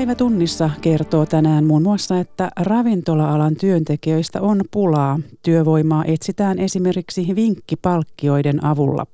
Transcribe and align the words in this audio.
Päivätunnissa 0.00 0.70
kertoo 0.80 1.26
tänään 1.26 1.64
muun 1.64 1.82
muassa, 1.82 2.18
että 2.18 2.50
ravintola-alan 2.60 3.56
työntekijöistä 3.56 4.40
on 4.40 4.60
pulaa. 4.70 5.20
Työvoimaa 5.42 6.04
etsitään 6.04 6.58
esimerkiksi 6.58 7.26
vinkkipalkkioiden 7.36 8.64
avulla. 8.64 9.06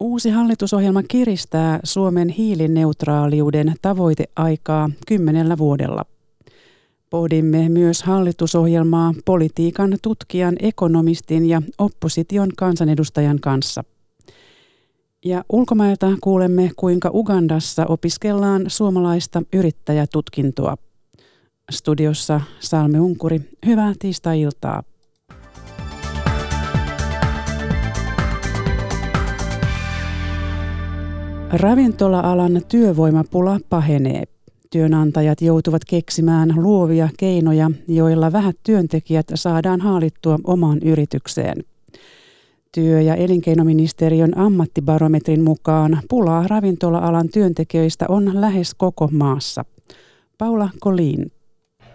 Uusi 0.00 0.30
hallitusohjelma 0.30 1.02
kiristää 1.02 1.80
Suomen 1.84 2.28
hiilineutraaliuden 2.28 3.74
tavoiteaikaa 3.82 4.90
kymmenellä 5.06 5.58
vuodella. 5.58 6.04
Pohdimme 7.10 7.68
myös 7.68 8.02
hallitusohjelmaa 8.02 9.14
politiikan 9.24 9.96
tutkijan, 10.02 10.56
ekonomistin 10.60 11.48
ja 11.48 11.62
opposition 11.78 12.48
kansanedustajan 12.56 13.40
kanssa– 13.40 13.84
ja 15.26 15.44
ulkomailta 15.52 16.06
kuulemme, 16.20 16.70
kuinka 16.76 17.10
Ugandassa 17.14 17.86
opiskellaan 17.86 18.64
suomalaista 18.68 19.42
yrittäjätutkintoa. 19.52 20.76
Studiossa 21.70 22.40
Salme 22.60 23.00
Unkuri, 23.00 23.40
hyvää 23.66 23.92
tiistai-iltaa. 23.98 24.82
Ravintola-alan 31.52 32.62
työvoimapula 32.68 33.60
pahenee. 33.68 34.24
Työnantajat 34.70 35.42
joutuvat 35.42 35.82
keksimään 35.84 36.52
luovia 36.56 37.08
keinoja, 37.18 37.70
joilla 37.88 38.32
vähät 38.32 38.56
työntekijät 38.62 39.26
saadaan 39.34 39.80
haalittua 39.80 40.38
omaan 40.44 40.78
yritykseen– 40.82 41.56
Työ- 42.76 43.00
ja 43.00 43.14
elinkeinoministeriön 43.14 44.38
ammattibarometrin 44.38 45.42
mukaan 45.42 45.98
pulaa 46.08 46.44
ravintola-alan 46.48 47.28
työntekijöistä 47.28 48.04
on 48.08 48.40
lähes 48.40 48.74
koko 48.74 49.08
maassa. 49.12 49.64
Paula 50.38 50.68
Kolin. 50.80 51.32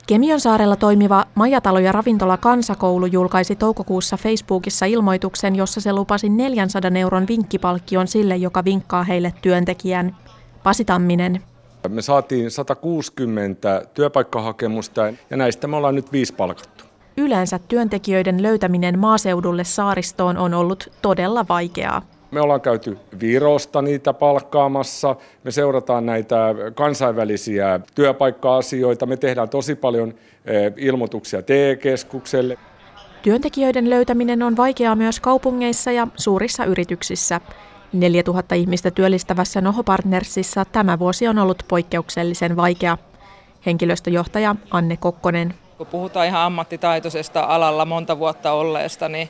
Kemion 0.08 0.39
saarella 0.39 0.75
toimiva 0.75 1.25
Majatalo 1.36 1.80
ja 1.80 1.91
ravintola 1.91 2.38
Kansakoulu 2.38 3.06
julkaisi 3.06 3.56
toukokuussa 3.56 4.17
Facebookissa 4.17 4.86
ilmoituksen, 4.86 5.56
jossa 5.56 5.81
se 5.81 5.94
lupasi 5.94 6.30
400 6.30 6.91
euron 7.00 7.28
vinkkipalkkion 7.28 8.08
sille, 8.08 8.36
joka 8.36 8.66
vinkkaa 8.66 9.03
heille 9.03 9.34
työntekijän. 9.41 10.16
Pasi 10.63 10.86
Tamminen. 10.86 11.41
Me 11.89 12.02
saatiin 12.02 12.52
160 12.52 13.86
työpaikkahakemusta 13.94 15.13
ja 15.30 15.38
näistä 15.38 15.67
me 15.67 15.75
ollaan 15.75 15.95
nyt 15.95 16.11
viisi 16.11 16.34
palkattu. 16.34 16.91
Yleensä 17.17 17.59
työntekijöiden 17.67 18.44
löytäminen 18.44 19.00
maaseudulle 19.00 19.64
saaristoon 19.64 20.38
on 20.38 20.54
ollut 20.54 20.92
todella 21.02 21.45
vaikeaa. 21.50 22.02
Me 22.31 22.42
ollaan 22.42 22.62
käyty 22.62 22.98
Virosta 23.20 23.81
niitä 23.81 24.14
palkkaamassa, 24.14 25.16
me 25.44 25.52
seurataan 25.52 26.06
näitä 26.06 26.56
kansainvälisiä 26.76 27.80
työpaikka-asioita, 27.95 29.06
me 29.06 29.18
tehdään 29.18 29.50
tosi 29.50 29.76
paljon 29.76 30.14
eh, 30.45 30.73
ilmoituksia 30.78 31.42
TE-keskukselle. 31.42 32.58
Työntekijöiden 33.22 33.90
löytäminen 33.90 34.44
on 34.44 34.58
vaikeaa 34.58 34.96
myös 34.96 35.20
kaupungeissa 35.20 35.92
ja 35.92 36.08
suurissa 36.16 36.66
yrityksissä. 36.66 37.42
4000 37.94 38.56
ihmistä 38.56 38.92
työllistävässä 38.92 39.62
Noho 39.62 39.84
Partnersissa 39.84 40.66
tämä 40.66 41.00
vuosi 41.00 41.28
on 41.28 41.40
ollut 41.40 41.64
poikkeuksellisen 41.68 42.56
vaikea. 42.56 42.98
Henkilöstöjohtaja 43.66 44.56
Anne 44.72 44.98
Kokkonen 44.98 45.53
kun 45.82 45.88
puhutaan 45.88 46.28
ihan 46.28 46.42
ammattitaitoisesta 46.42 47.42
alalla 47.42 47.86
monta 47.86 48.20
vuotta 48.20 48.52
olleesta, 48.52 49.10
niin 49.10 49.30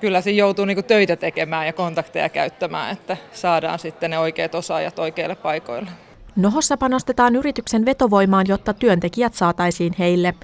kyllä 0.00 0.20
siinä 0.20 0.38
joutuu 0.38 0.64
niin 0.64 0.84
töitä 0.84 1.16
tekemään 1.16 1.66
ja 1.66 1.72
kontakteja 1.72 2.28
käyttämään, 2.28 2.92
että 2.92 3.16
saadaan 3.32 3.78
sitten 3.78 4.10
ne 4.10 4.18
oikeat 4.18 4.54
osaajat 4.54 4.98
oikeille 4.98 5.34
paikoille. 5.34 5.90
Nohossa 6.36 6.76
panostetaan 6.76 7.36
yrityksen 7.36 7.84
vetovoimaan, 7.84 8.46
jotta 8.48 8.74
työntekijät 8.74 9.34
saataisiin 9.34 9.94
heille. 9.98 10.34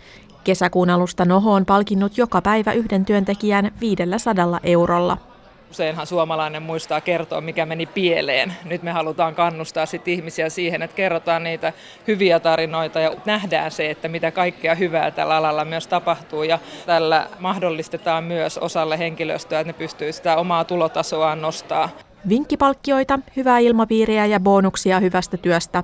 Kesäkuun 0.44 0.90
alusta 0.90 1.24
Noho 1.24 1.52
on 1.52 1.66
palkinnut 1.66 2.18
joka 2.18 2.42
päivä 2.42 2.72
yhden 2.72 3.04
työntekijän 3.04 3.72
500 3.80 4.60
eurolla. 4.62 5.33
Useinhan 5.74 6.06
suomalainen 6.06 6.62
muistaa 6.62 7.00
kertoa, 7.00 7.40
mikä 7.40 7.66
meni 7.66 7.86
pieleen. 7.86 8.54
Nyt 8.64 8.82
me 8.82 8.92
halutaan 8.92 9.34
kannustaa 9.34 9.86
sit 9.86 10.08
ihmisiä 10.08 10.48
siihen, 10.48 10.82
että 10.82 10.96
kerrotaan 10.96 11.42
niitä 11.42 11.72
hyviä 12.06 12.40
tarinoita 12.40 13.00
ja 13.00 13.12
nähdään 13.24 13.70
se, 13.70 13.90
että 13.90 14.08
mitä 14.08 14.30
kaikkea 14.30 14.74
hyvää 14.74 15.10
tällä 15.10 15.36
alalla 15.36 15.64
myös 15.64 15.86
tapahtuu. 15.86 16.42
Ja 16.42 16.58
tällä 16.86 17.26
mahdollistetaan 17.38 18.24
myös 18.24 18.58
osalle 18.58 18.98
henkilöstöä, 18.98 19.60
että 19.60 19.72
ne 19.72 19.78
pystyy 19.78 20.12
sitä 20.12 20.36
omaa 20.36 20.64
tulotasoaan 20.64 21.42
nostaa. 21.42 21.88
Vinkkipalkkioita, 22.28 23.18
hyvää 23.36 23.58
ilmapiiriä 23.58 24.26
ja 24.26 24.40
bonuksia 24.40 25.00
hyvästä 25.00 25.36
työstä. 25.36 25.82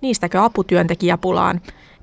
Niistäkö 0.00 0.44
aputyöntekijäpulaan? 0.44 1.60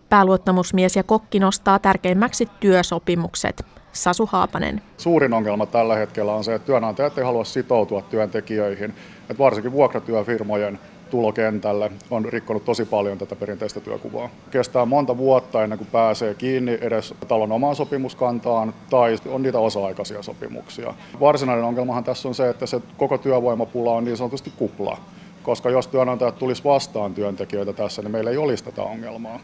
Pääluottamusmies 0.09 0.95
ja 0.95 1.03
kokki 1.03 1.39
nostaa 1.39 1.79
tärkeimmäksi 1.79 2.49
työsopimukset. 2.59 3.78
Sasu 3.99 4.25
Haapanen. 4.25 4.81
Suurin 4.97 5.33
ongelma 5.33 5.65
tällä 5.65 5.95
hetkellä 5.95 6.33
on 6.33 6.43
se, 6.43 6.55
että 6.55 6.65
työnantajat 6.65 7.17
ei 7.17 7.23
halua 7.23 7.43
sitoutua 7.43 8.01
työntekijöihin. 8.01 8.93
Että 9.29 9.43
varsinkin 9.43 9.71
vuokratyöfirmojen 9.71 10.79
tulokentälle 11.09 11.91
on 12.11 12.25
rikkonut 12.25 12.65
tosi 12.65 12.85
paljon 12.85 13.17
tätä 13.17 13.35
perinteistä 13.35 13.79
työkuvaa. 13.79 14.29
Kestää 14.51 14.85
monta 14.85 15.17
vuotta 15.17 15.63
ennen 15.63 15.77
kuin 15.77 15.87
pääsee 15.91 16.33
kiinni 16.33 16.77
edes 16.81 17.13
talon 17.27 17.51
omaan 17.51 17.75
sopimuskantaan 17.75 18.73
tai 18.89 19.17
on 19.29 19.43
niitä 19.43 19.59
osa-aikaisia 19.59 20.23
sopimuksia. 20.23 20.93
Varsinainen 21.19 21.66
ongelmahan 21.66 22.03
tässä 22.03 22.27
on 22.27 22.35
se, 22.35 22.49
että 22.49 22.66
se 22.66 22.81
koko 22.97 23.17
työvoimapula 23.17 23.93
on 23.93 24.05
niin 24.05 24.17
sanotusti 24.17 24.53
kupla, 24.57 24.97
koska 25.43 25.69
jos 25.69 25.87
työnantajat 25.87 26.39
tulisi 26.39 26.63
vastaan 26.63 27.13
työntekijöitä 27.13 27.73
tässä, 27.73 28.01
niin 28.01 28.11
meillä 28.11 28.31
ei 28.31 28.37
olisi 28.37 28.63
tätä 28.63 28.83
ongelmaa. 28.83 29.39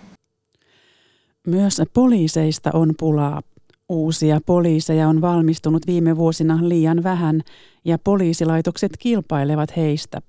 Myös 1.47 1.81
poliiseista 1.93 2.69
on 2.73 2.93
pulaa. 2.99 3.41
Uusia 3.89 4.39
poliiseja 4.45 5.07
on 5.07 5.21
valmistunut 5.21 5.87
viime 5.87 6.17
vuosina 6.17 6.59
liian 6.61 7.03
vähän 7.03 7.41
ja 7.85 7.97
poliisilaitokset 8.03 8.91
kilpailevat 8.99 9.77
heistä. 9.77 10.21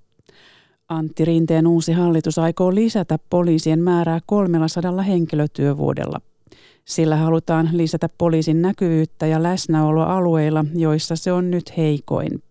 Antti 0.89 1.25
Rinteen 1.25 1.67
uusi 1.67 1.93
hallitus 1.93 2.39
aikoo 2.39 2.75
lisätä 2.75 3.19
poliisien 3.31 3.83
määrää 3.83 4.21
300 4.27 5.03
henkilötyövuodella. 5.03 6.21
Sillä 6.84 7.17
halutaan 7.17 7.69
lisätä 7.72 8.09
poliisin 8.19 8.62
näkyvyyttä 8.62 9.27
ja 9.27 9.43
läsnäoloa 9.43 10.17
alueilla, 10.17 10.65
joissa 10.75 11.17
se 11.17 11.33
on 11.33 11.50
nyt 11.50 11.77
heikoin. 11.77 12.43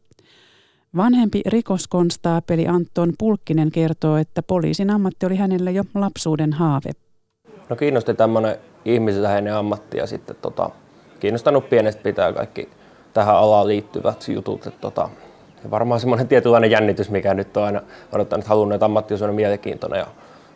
Vanhempi 0.98 1.42
rikoskonstaapeli 1.46 2.68
Anton 2.68 3.14
Pulkkinen 3.18 3.72
kertoo, 3.72 4.18
että 4.18 4.44
poliisin 4.44 4.90
ammatti 4.90 5.26
oli 5.26 5.36
hänelle 5.36 5.72
jo 5.72 5.84
lapsuuden 5.96 6.54
haave. 6.54 6.92
No 7.70 7.76
kiinnosti 7.76 8.14
tämmöinen 8.14 8.58
ihmisläheinen 8.86 9.56
ammatti 9.56 9.98
ja 9.98 10.08
sitten 10.08 10.36
tota, 10.42 10.70
kiinnostanut 11.26 11.70
pienestä 11.70 12.04
pitää 12.04 12.34
kaikki 12.34 12.70
tähän 13.14 13.36
alaan 13.36 13.68
liittyvät 13.68 14.28
jutut. 14.28 14.68
Että 14.68 14.82
tota, 14.82 15.10
ja 15.64 15.72
varmaan 15.72 16.00
semmoinen 16.00 16.28
tietynlainen 16.28 16.72
jännitys, 16.72 17.10
mikä 17.10 17.34
nyt 17.34 17.58
on 17.58 17.64
aina 17.64 17.82
odottanut, 18.12 18.46
että 18.74 18.86
ammatti 18.86 19.14
on 19.14 19.36
mielenkiintoinen 19.36 20.00
ja 20.00 20.08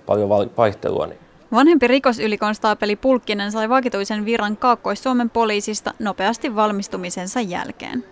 paljon 0.06 0.30
vaihtelua. 0.30 1.08
Niin. 1.08 1.20
Vanhempi 1.52 1.88
rikosylikonstaapeli 1.88 2.96
Pulkkinen 2.96 3.52
sai 3.52 3.70
vakituisen 3.70 4.26
viran 4.26 4.58
Kaakkois-Suomen 4.58 5.30
poliisista 5.30 5.94
nopeasti 6.00 6.56
valmistumisensa 6.56 7.42
jälkeen. 7.42 8.06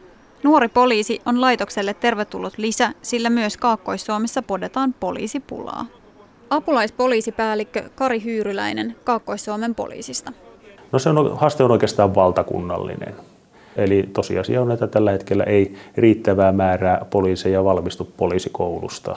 Nuori 0.43 0.67
poliisi 0.67 1.21
on 1.25 1.41
laitokselle 1.41 1.93
tervetullut 1.93 2.57
lisä, 2.57 2.91
sillä 3.01 3.29
myös 3.29 3.57
Kaakkois-Suomessa 3.57 4.41
podetaan 4.41 4.93
poliisipulaa. 4.93 5.85
Apulaispoliisipäällikkö 6.49 7.89
Kari 7.95 8.23
Hyyryläinen 8.23 8.95
Kaakkois-Suomen 9.03 9.75
poliisista. 9.75 10.31
No 10.91 10.99
se 10.99 11.09
on, 11.09 11.37
haaste 11.37 11.63
on 11.63 11.71
oikeastaan 11.71 12.15
valtakunnallinen. 12.15 13.15
Eli 13.75 14.09
tosiasia 14.13 14.61
on, 14.61 14.71
että 14.71 14.87
tällä 14.87 15.11
hetkellä 15.11 15.43
ei 15.43 15.73
riittävää 15.97 16.51
määrää 16.51 17.05
poliiseja 17.09 17.63
valmistu 17.63 18.11
poliisikoulusta. 18.17 19.15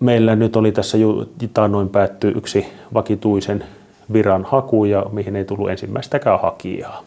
Meillä 0.00 0.36
nyt 0.36 0.56
oli 0.56 0.72
tässä 0.72 0.98
jo 0.98 1.26
noin 1.68 1.88
päätty 1.88 2.32
yksi 2.36 2.66
vakituisen 2.94 3.64
viran 4.12 4.44
haku 4.44 4.84
ja 4.84 5.06
mihin 5.12 5.36
ei 5.36 5.44
tullut 5.44 5.70
ensimmäistäkään 5.70 6.40
hakijaa. 6.40 7.02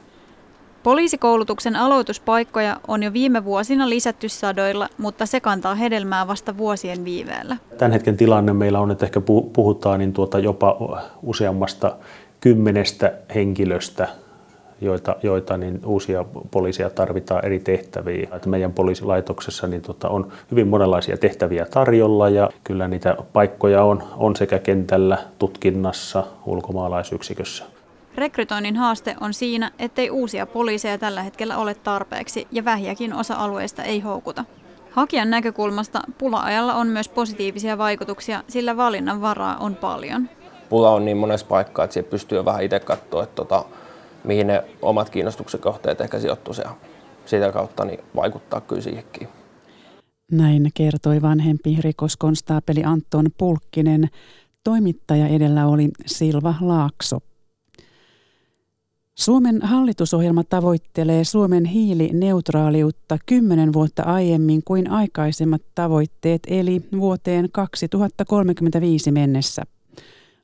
Poliisikoulutuksen 0.83 1.75
aloituspaikkoja 1.75 2.77
on 2.87 3.03
jo 3.03 3.13
viime 3.13 3.45
vuosina 3.45 3.89
lisätty 3.89 4.29
sadoilla, 4.29 4.89
mutta 4.97 5.25
se 5.25 5.39
kantaa 5.39 5.75
hedelmää 5.75 6.27
vasta 6.27 6.57
vuosien 6.57 7.05
viiveellä. 7.05 7.57
Tämän 7.77 7.91
hetken 7.91 8.17
tilanne 8.17 8.53
meillä 8.53 8.79
on, 8.79 8.91
että 8.91 9.05
ehkä 9.05 9.21
puhutaan 9.53 9.99
niin 9.99 10.13
tuota 10.13 10.39
jopa 10.39 10.77
useammasta 11.23 11.95
kymmenestä 12.39 13.13
henkilöstä, 13.35 14.07
joita, 14.81 15.15
joita 15.23 15.57
niin 15.57 15.81
uusia 15.85 16.25
poliisia 16.51 16.89
tarvitaan 16.89 17.45
eri 17.45 17.59
tehtäviin. 17.59 18.29
Että 18.35 18.49
meidän 18.49 18.73
poliisilaitoksessa 18.73 19.67
niin 19.67 19.81
tota, 19.81 20.09
on 20.09 20.31
hyvin 20.51 20.67
monenlaisia 20.67 21.17
tehtäviä 21.17 21.65
tarjolla 21.65 22.29
ja 22.29 22.49
kyllä 22.63 22.87
niitä 22.87 23.17
paikkoja 23.33 23.83
on, 23.83 24.03
on 24.17 24.35
sekä 24.35 24.59
kentällä, 24.59 25.17
tutkinnassa, 25.39 26.23
ulkomaalaisyksikössä. 26.45 27.65
Rekrytoinnin 28.15 28.75
haaste 28.75 29.15
on 29.21 29.33
siinä, 29.33 29.71
ettei 29.79 30.09
uusia 30.09 30.45
poliiseja 30.45 30.97
tällä 30.97 31.23
hetkellä 31.23 31.57
ole 31.57 31.75
tarpeeksi 31.75 32.47
ja 32.51 32.65
vähiäkin 32.65 33.13
osa-alueista 33.13 33.83
ei 33.83 33.99
houkuta. 33.99 34.45
Hakijan 34.91 35.29
näkökulmasta 35.29 36.01
pula-ajalla 36.17 36.73
on 36.73 36.87
myös 36.87 37.09
positiivisia 37.09 37.77
vaikutuksia, 37.77 38.43
sillä 38.47 38.77
valinnan 38.77 39.21
varaa 39.21 39.57
on 39.57 39.75
paljon. 39.75 40.29
Pula 40.69 40.89
on 40.89 41.05
niin 41.05 41.17
monessa 41.17 41.45
paikkaa, 41.45 41.85
että 41.85 41.93
siihen 41.93 42.09
pystyy 42.09 42.45
vähän 42.45 42.63
itse 42.63 42.79
katsoa, 42.79 43.23
että 43.23 43.35
tota, 43.35 43.65
mihin 44.23 44.47
ne 44.47 44.63
omat 44.81 45.09
kiinnostuksen 45.09 45.59
kohteet 45.59 46.01
ehkä 46.01 46.19
sijoittuisi 46.19 46.61
ja 46.61 46.69
sitä 47.25 47.51
kautta 47.51 47.85
niin 47.85 47.99
vaikuttaa 48.15 48.61
kyllä 48.61 48.81
siihenkin. 48.81 49.27
Näin 50.31 50.69
kertoi 50.73 51.21
vanhempi 51.21 51.77
rikoskonstaapeli 51.79 52.83
Anton 52.83 53.25
Pulkkinen. 53.37 54.09
Toimittaja 54.63 55.27
edellä 55.27 55.67
oli 55.67 55.89
Silva 56.05 56.55
Laakso. 56.61 57.19
Suomen 59.15 59.61
hallitusohjelma 59.61 60.43
tavoittelee 60.43 61.23
Suomen 61.23 61.65
hiilineutraaliutta 61.65 63.17
kymmenen 63.25 63.73
vuotta 63.73 64.03
aiemmin 64.03 64.61
kuin 64.65 64.91
aikaisemmat 64.91 65.61
tavoitteet, 65.75 66.41
eli 66.47 66.81
vuoteen 66.99 67.49
2035 67.51 69.11
mennessä. 69.11 69.63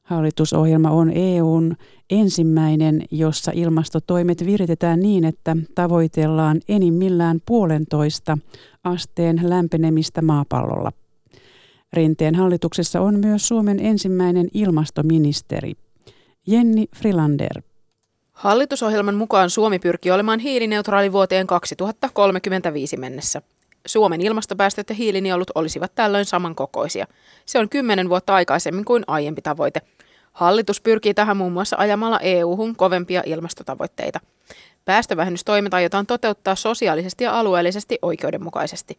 Hallitusohjelma 0.03 0.89
on 0.89 1.11
EUn 1.15 1.75
ensimmäinen, 2.09 3.05
jossa 3.11 3.51
ilmastotoimet 3.55 4.45
viritetään 4.45 4.99
niin, 4.99 5.25
että 5.25 5.57
tavoitellaan 5.75 6.61
enimmillään 6.69 7.39
puolentoista 7.45 8.37
asteen 8.83 9.39
lämpenemistä 9.43 10.21
maapallolla. 10.21 10.91
Rinteen 11.93 12.35
hallituksessa 12.35 13.01
on 13.01 13.19
myös 13.19 13.47
Suomen 13.47 13.79
ensimmäinen 13.79 14.47
ilmastoministeri. 14.53 15.73
Jenni 16.47 16.85
Frilander. 16.95 17.61
Hallitusohjelman 18.31 19.15
mukaan 19.15 19.49
Suomi 19.49 19.79
pyrkii 19.79 20.11
olemaan 20.11 20.39
hiilineutraali 20.39 21.11
vuoteen 21.11 21.47
2035 21.47 22.97
mennessä. 22.97 23.41
Suomen 23.85 24.21
ilmastopäästöt 24.21 24.89
ja 24.89 24.95
hiilinielut 24.95 25.51
olisivat 25.55 25.95
tällöin 25.95 26.25
samankokoisia. 26.25 27.07
Se 27.45 27.59
on 27.59 27.69
kymmenen 27.69 28.09
vuotta 28.09 28.35
aikaisemmin 28.35 28.85
kuin 28.85 29.03
aiempi 29.07 29.41
tavoite. 29.41 29.81
Hallitus 30.33 30.81
pyrkii 30.81 31.13
tähän 31.13 31.37
muun 31.37 31.51
muassa 31.51 31.75
ajamalla 31.79 32.19
EU-hun 32.19 32.75
kovempia 32.75 33.23
ilmastotavoitteita. 33.25 34.19
Päästövähennystoimet 34.85 35.73
aiotaan 35.73 36.05
toteuttaa 36.05 36.55
sosiaalisesti 36.55 37.23
ja 37.23 37.39
alueellisesti 37.39 37.99
oikeudenmukaisesti. 38.01 38.97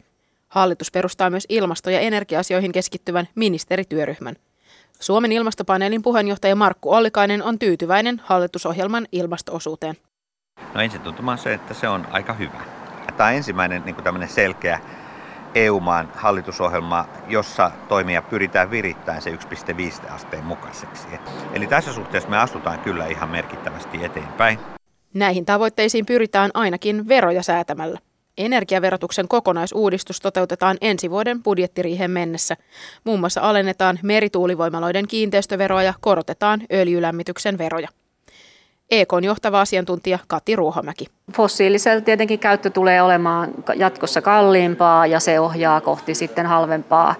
Hallitus 0.48 0.90
perustaa 0.90 1.30
myös 1.30 1.46
ilmasto- 1.48 1.90
ja 1.90 2.00
energia-asioihin 2.00 2.72
keskittyvän 2.72 3.28
ministerityöryhmän. 3.34 4.36
Suomen 5.00 5.32
ilmastopaneelin 5.32 6.02
puheenjohtaja 6.02 6.56
Markku 6.56 6.92
Ollikainen 6.92 7.42
on 7.42 7.58
tyytyväinen 7.58 8.20
hallitusohjelman 8.24 9.06
ilmastoosuuteen. 9.12 9.96
No 10.74 10.80
ensin 10.80 11.00
tuntuma 11.00 11.32
on 11.32 11.38
se, 11.38 11.54
että 11.54 11.74
se 11.74 11.88
on 11.88 12.06
aika 12.10 12.32
hyvä. 12.32 12.60
Tämä 13.16 13.28
on 13.28 13.34
ensimmäinen 13.34 13.82
niin 13.84 13.94
kuin 13.94 14.28
selkeä 14.28 14.80
EU-maan 15.54 16.08
hallitusohjelma, 16.14 17.08
jossa 17.28 17.70
toimia 17.88 18.22
pyritään 18.22 18.70
virittämään 18.70 19.22
se 19.22 19.30
1,5 19.30 20.12
asteen 20.12 20.44
mukaiseksi. 20.44 21.08
Eli 21.52 21.66
tässä 21.66 21.92
suhteessa 21.92 22.28
me 22.28 22.38
astutaan 22.38 22.78
kyllä 22.78 23.06
ihan 23.06 23.28
merkittävästi 23.28 24.04
eteenpäin. 24.04 24.58
Näihin 25.14 25.44
tavoitteisiin 25.44 26.06
pyritään 26.06 26.50
ainakin 26.54 27.08
veroja 27.08 27.42
säätämällä. 27.42 27.98
Energiaverotuksen 28.38 29.28
kokonaisuudistus 29.28 30.20
toteutetaan 30.20 30.76
ensi 30.80 31.10
vuoden 31.10 31.42
budjettiriihen 31.42 32.10
mennessä. 32.10 32.56
Muun 33.04 33.20
muassa 33.20 33.40
alennetaan 33.40 33.98
merituulivoimaloiden 34.02 35.08
kiinteistöveroa 35.08 35.82
ja 35.82 35.94
korotetaan 36.00 36.60
öljylämmityksen 36.72 37.58
veroja. 37.58 37.88
EKn 39.00 39.24
johtava 39.24 39.60
asiantuntija 39.60 40.18
Kati 40.26 40.56
Ruohomäki. 40.56 41.06
Fossiilisella 41.32 42.00
tietenkin 42.00 42.38
käyttö 42.38 42.70
tulee 42.70 43.02
olemaan 43.02 43.54
jatkossa 43.76 44.22
kalliimpaa 44.22 45.06
ja 45.06 45.20
se 45.20 45.40
ohjaa 45.40 45.80
kohti 45.80 46.14
sitten 46.14 46.46
halvempaa 46.46 47.14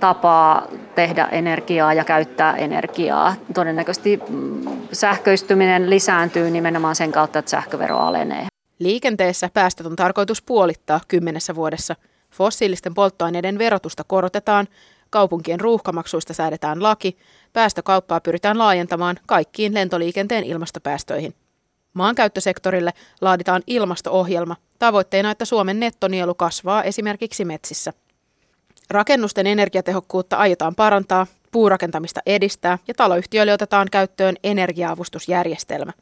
tapaa 0.00 0.66
tehdä 0.94 1.28
energiaa 1.32 1.94
ja 1.94 2.04
käyttää 2.04 2.56
energiaa. 2.56 3.34
Todennäköisesti 3.54 4.20
mm, 4.28 4.62
sähköistyminen 4.92 5.90
lisääntyy 5.90 6.50
nimenomaan 6.50 6.96
sen 6.96 7.12
kautta, 7.12 7.38
että 7.38 7.50
sähkövero 7.50 7.98
alenee. 7.98 8.46
Liikenteessä 8.78 9.50
päästöt 9.54 9.86
on 9.86 9.96
tarkoitus 9.96 10.42
puolittaa 10.42 11.00
kymmenessä 11.08 11.54
vuodessa. 11.54 11.96
Fossiilisten 12.30 12.94
polttoaineiden 12.94 13.58
verotusta 13.58 14.04
korotetaan, 14.06 14.66
kaupunkien 15.10 15.60
ruuhkamaksuista 15.60 16.34
säädetään 16.34 16.82
laki, 16.82 17.16
päästökauppaa 17.52 18.20
pyritään 18.20 18.58
laajentamaan 18.58 19.16
kaikkiin 19.26 19.74
lentoliikenteen 19.74 20.44
ilmastopäästöihin. 20.44 21.34
Maankäyttösektorille 21.94 22.92
laaditaan 23.20 23.62
ilmasto-ohjelma, 23.66 24.56
tavoitteena, 24.78 25.30
että 25.30 25.44
Suomen 25.44 25.80
nettonielu 25.80 26.34
kasvaa 26.34 26.82
esimerkiksi 26.82 27.44
metsissä. 27.44 27.92
Rakennusten 28.90 29.46
energiatehokkuutta 29.46 30.36
aiotaan 30.36 30.74
parantaa, 30.74 31.26
puurakentamista 31.52 32.20
edistää 32.26 32.78
ja 32.88 32.94
taloyhtiöille 32.94 33.52
otetaan 33.52 33.88
käyttöön 33.90 34.36
energiaavustusjärjestelmä. 34.44 35.92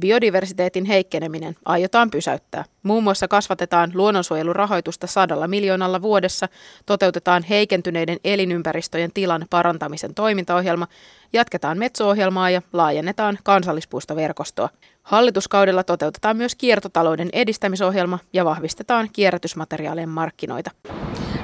Biodiversiteetin 0.00 0.84
heikkeneminen 0.84 1.56
aiotaan 1.64 2.10
pysäyttää. 2.10 2.64
Muun 2.82 3.04
muassa 3.04 3.28
kasvatetaan 3.28 3.90
luonnonsuojelurahoitusta 3.94 5.06
sadalla 5.06 5.48
miljoonalla 5.48 6.02
vuodessa, 6.02 6.48
toteutetaan 6.86 7.42
heikentyneiden 7.42 8.18
elinympäristöjen 8.24 9.10
tilan 9.14 9.46
parantamisen 9.50 10.14
toimintaohjelma, 10.14 10.88
jatketaan 11.32 11.78
metso-ohjelmaa 11.78 12.50
ja 12.50 12.62
laajennetaan 12.72 13.38
kansallispuistoverkostoa. 13.44 14.68
Hallituskaudella 15.08 15.84
toteutetaan 15.84 16.36
myös 16.36 16.54
kiertotalouden 16.54 17.28
edistämisohjelma 17.32 18.18
ja 18.32 18.44
vahvistetaan 18.44 19.08
kierrätysmateriaalien 19.12 20.08
markkinoita. 20.08 20.70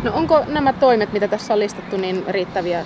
No 0.02 0.12
onko 0.14 0.44
nämä 0.48 0.72
toimet, 0.72 1.12
mitä 1.12 1.28
tässä 1.28 1.52
on 1.52 1.58
listattu, 1.58 1.96
niin 1.96 2.24
riittäviä 2.28 2.84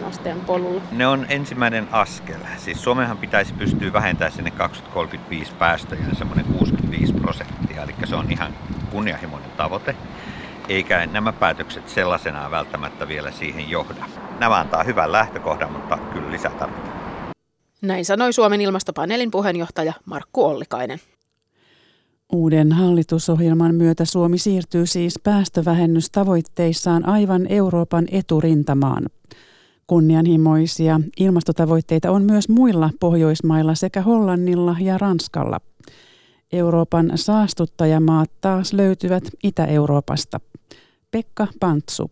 1,5 0.00 0.04
asteen 0.04 0.40
polulla? 0.40 0.82
Ne 0.92 1.06
on 1.06 1.26
ensimmäinen 1.28 1.88
askel. 1.92 2.40
Siis 2.56 2.84
Suomenhan 2.84 3.18
pitäisi 3.18 3.54
pystyä 3.54 3.92
vähentämään 3.92 4.32
sinne 4.32 4.50
2035 4.50 5.52
päästöjä 5.54 6.02
semmoinen 6.12 6.44
65 6.44 7.12
prosenttia, 7.12 7.82
eli 7.82 7.94
se 8.04 8.16
on 8.16 8.32
ihan 8.32 8.52
kunnianhimoinen 8.90 9.50
tavoite. 9.50 9.96
Eikä 10.68 11.06
nämä 11.06 11.32
päätökset 11.32 11.88
sellaisenaan 11.88 12.50
välttämättä 12.50 13.08
vielä 13.08 13.30
siihen 13.30 13.70
johda. 13.70 14.04
Nämä 14.38 14.56
antaa 14.56 14.82
hyvän 14.82 15.12
lähtökohdan, 15.12 15.72
mutta 15.72 15.98
kyllä 16.12 16.30
lisää 16.30 16.50
tarvitaan. 16.50 16.93
Näin 17.84 18.04
sanoi 18.04 18.32
Suomen 18.32 18.60
ilmastopaneelin 18.60 19.30
puheenjohtaja 19.30 19.92
Markku 20.04 20.44
Ollikainen. 20.44 20.98
Uuden 22.32 22.72
hallitusohjelman 22.72 23.74
myötä 23.74 24.04
Suomi 24.04 24.38
siirtyy 24.38 24.86
siis 24.86 25.14
päästövähennystavoitteissaan 25.22 27.08
aivan 27.08 27.46
Euroopan 27.48 28.06
eturintamaan. 28.10 29.06
Kunnianhimoisia 29.86 31.00
ilmastotavoitteita 31.20 32.10
on 32.10 32.22
myös 32.22 32.48
muilla 32.48 32.90
Pohjoismailla 33.00 33.74
sekä 33.74 34.02
Hollannilla 34.02 34.76
ja 34.80 34.98
Ranskalla. 34.98 35.60
Euroopan 36.52 37.12
saastuttajamaat 37.14 38.30
taas 38.40 38.72
löytyvät 38.72 39.24
Itä-Euroopasta. 39.42 40.40
Pekka 41.10 41.46
Pantsu. 41.60 42.10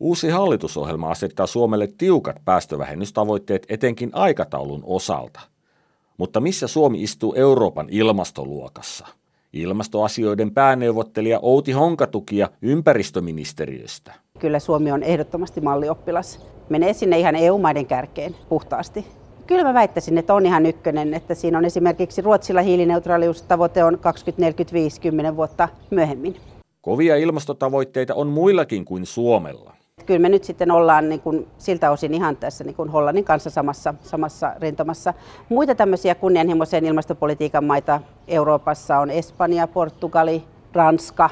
Uusi 0.00 0.28
hallitusohjelma 0.28 1.10
asettaa 1.10 1.46
Suomelle 1.46 1.88
tiukat 1.98 2.36
päästövähennystavoitteet 2.44 3.66
etenkin 3.68 4.10
aikataulun 4.12 4.82
osalta. 4.86 5.40
Mutta 6.16 6.40
missä 6.40 6.66
Suomi 6.66 7.02
istuu 7.02 7.34
Euroopan 7.34 7.86
ilmastoluokassa? 7.90 9.06
ilmastoasioiden 9.52 10.50
pääneuvottelija 10.50 11.38
Outi 11.42 11.72
Honkatukia 11.72 12.48
ympäristöministeriöstä. 12.62 14.12
Kyllä 14.38 14.58
Suomi 14.58 14.92
on 14.92 15.02
ehdottomasti 15.02 15.60
mallioppilas. 15.60 16.46
Menee 16.68 16.92
sinne 16.92 17.18
ihan 17.18 17.36
EU-maiden 17.36 17.86
kärkeen 17.86 18.36
puhtaasti. 18.48 19.06
Kyllä 19.46 19.64
mä 19.64 19.74
väittäisin, 19.74 20.18
että 20.18 20.34
on 20.34 20.46
ihan 20.46 20.66
ykkönen, 20.66 21.14
että 21.14 21.34
siinä 21.34 21.58
on 21.58 21.64
esimerkiksi 21.64 22.22
Ruotsilla 22.22 22.62
hiilineutraaliustavoite 22.62 23.84
on 23.84 23.98
2045 23.98 25.00
10 25.00 25.36
vuotta 25.36 25.68
myöhemmin. 25.90 26.36
Kovia 26.80 27.16
ilmastotavoitteita 27.16 28.14
on 28.14 28.26
muillakin 28.26 28.84
kuin 28.84 29.06
Suomella. 29.06 29.76
Kyllä 30.06 30.20
me 30.20 30.28
nyt 30.28 30.44
sitten 30.44 30.70
ollaan 30.70 31.08
niin 31.08 31.20
kuin 31.20 31.46
siltä 31.58 31.90
osin 31.90 32.14
ihan 32.14 32.36
tässä 32.36 32.64
niin 32.64 32.74
kuin 32.74 32.88
Hollannin 32.88 33.24
kanssa 33.24 33.50
samassa, 33.50 33.94
samassa 34.02 34.52
rintamassa. 34.60 35.14
Muita 35.48 35.74
tämmöisiä 35.74 36.14
kunnianhimoisen 36.14 36.84
ilmastopolitiikan 36.84 37.64
maita 37.64 38.00
Euroopassa 38.28 38.98
on 38.98 39.10
Espanja, 39.10 39.66
Portugali, 39.66 40.42
Ranska. 40.72 41.30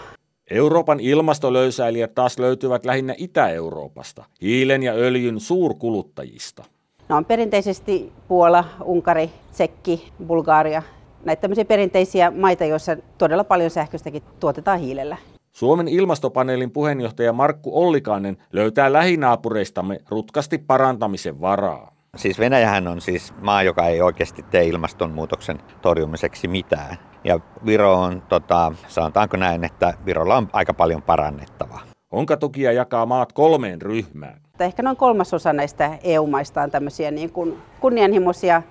Euroopan 0.50 1.00
ilmastolöysäilijät 1.00 2.14
taas 2.14 2.38
löytyvät 2.38 2.84
lähinnä 2.84 3.14
Itä-Euroopasta, 3.18 4.24
hiilen 4.42 4.82
ja 4.82 4.92
öljyn 4.92 5.40
suurkuluttajista. 5.40 6.64
Ne 7.08 7.14
on 7.14 7.24
perinteisesti 7.24 8.12
Puola, 8.28 8.64
Unkari, 8.84 9.30
Tsekki, 9.52 10.12
Bulgaria. 10.26 10.82
Näitä 11.24 11.40
tämmöisiä 11.40 11.64
perinteisiä 11.64 12.30
maita, 12.30 12.64
joissa 12.64 12.96
todella 13.18 13.44
paljon 13.44 13.70
sähköstäkin 13.70 14.22
tuotetaan 14.40 14.78
hiilellä. 14.78 15.16
Suomen 15.54 15.88
ilmastopaneelin 15.88 16.70
puheenjohtaja 16.70 17.32
Markku 17.32 17.82
Ollikainen 17.82 18.36
löytää 18.52 18.92
lähinaapureistamme 18.92 20.00
rutkasti 20.08 20.58
parantamisen 20.58 21.40
varaa. 21.40 21.94
Siis 22.16 22.38
Venäjähän 22.38 22.88
on 22.88 23.00
siis 23.00 23.34
maa, 23.40 23.62
joka 23.62 23.86
ei 23.86 24.02
oikeasti 24.02 24.42
tee 24.50 24.64
ilmastonmuutoksen 24.64 25.58
torjumiseksi 25.82 26.48
mitään. 26.48 26.96
Ja 27.24 27.40
Viro 27.66 27.94
on, 27.94 28.22
tota, 28.28 28.72
sanotaanko 28.88 29.36
näin, 29.36 29.64
että 29.64 29.94
Virolla 30.06 30.36
on 30.36 30.48
aika 30.52 30.74
paljon 30.74 31.02
parannettavaa. 31.02 31.80
Onka 32.10 32.36
tukia 32.36 32.72
jakaa 32.72 33.06
maat 33.06 33.32
kolmeen 33.32 33.82
ryhmään. 33.82 34.40
Ehkä 34.60 34.82
noin 34.82 34.96
kolmasosa 34.96 35.52
näistä 35.52 35.98
EU-maista 36.04 36.62
on 36.62 36.70
tämmöisiä 36.70 37.10
niin 37.10 37.32
kuin 37.32 37.58
kunnianhimoisia 37.80 38.62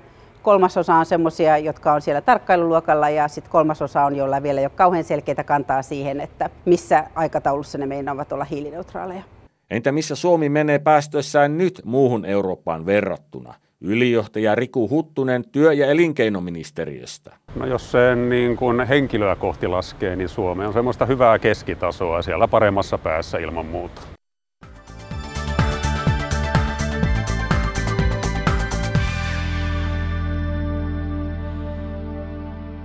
kolmasosa 0.44 0.96
on 0.96 1.06
semmoisia, 1.06 1.58
jotka 1.58 1.94
on 1.94 2.02
siellä 2.02 2.22
tarkkailuluokalla 2.22 3.10
ja 3.10 3.28
sitten 3.28 3.52
kolmasosa 3.52 4.06
on, 4.06 4.16
joilla 4.16 4.44
vielä 4.44 4.60
ei 4.60 4.66
ole 4.66 4.72
kauhean 4.76 5.04
selkeitä 5.04 5.44
kantaa 5.44 5.82
siihen, 5.82 6.22
että 6.22 6.50
missä 6.66 7.04
aikataulussa 7.16 7.78
ne 7.78 7.86
meinaavat 7.86 8.32
olla 8.32 8.44
hiilineutraaleja. 8.44 9.24
Entä 9.70 9.92
missä 9.92 10.16
Suomi 10.16 10.50
menee 10.50 10.80
päästöissään 10.80 11.58
nyt 11.58 11.82
muuhun 11.86 12.26
Eurooppaan 12.26 12.86
verrattuna? 12.86 13.54
Ylijohtaja 13.82 14.56
Riku 14.56 14.90
Huttunen 14.90 15.44
työ- 15.52 15.74
ja 15.74 15.88
elinkeinoministeriöstä. 15.88 17.36
No 17.56 17.66
jos 17.66 17.92
sen 17.92 18.30
niin 18.30 18.58
kuin 18.58 18.88
henkilöä 18.88 19.36
kohti 19.36 19.68
laskee, 19.68 20.16
niin 20.16 20.30
Suomi 20.30 20.66
on 20.66 20.74
semmoista 20.74 21.06
hyvää 21.06 21.40
keskitasoa 21.40 22.22
siellä 22.22 22.48
paremmassa 22.48 22.98
päässä 22.98 23.38
ilman 23.38 23.66
muuta. 23.66 24.02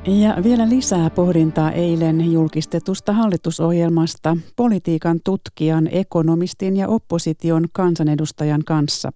Ja 0.09 0.37
vielä 0.43 0.69
lisää 0.69 1.11
pohdintaa 1.11 1.73
eilen 1.73 2.33
julkistetusta 2.33 3.13
hallitusohjelmasta 3.13 4.37
politiikan 4.57 5.21
tutkijan, 5.25 5.89
ekonomistin 5.93 6.77
ja 6.77 6.89
opposition 6.89 7.65
kansanedustajan 7.73 8.65
kanssa. 8.65 9.13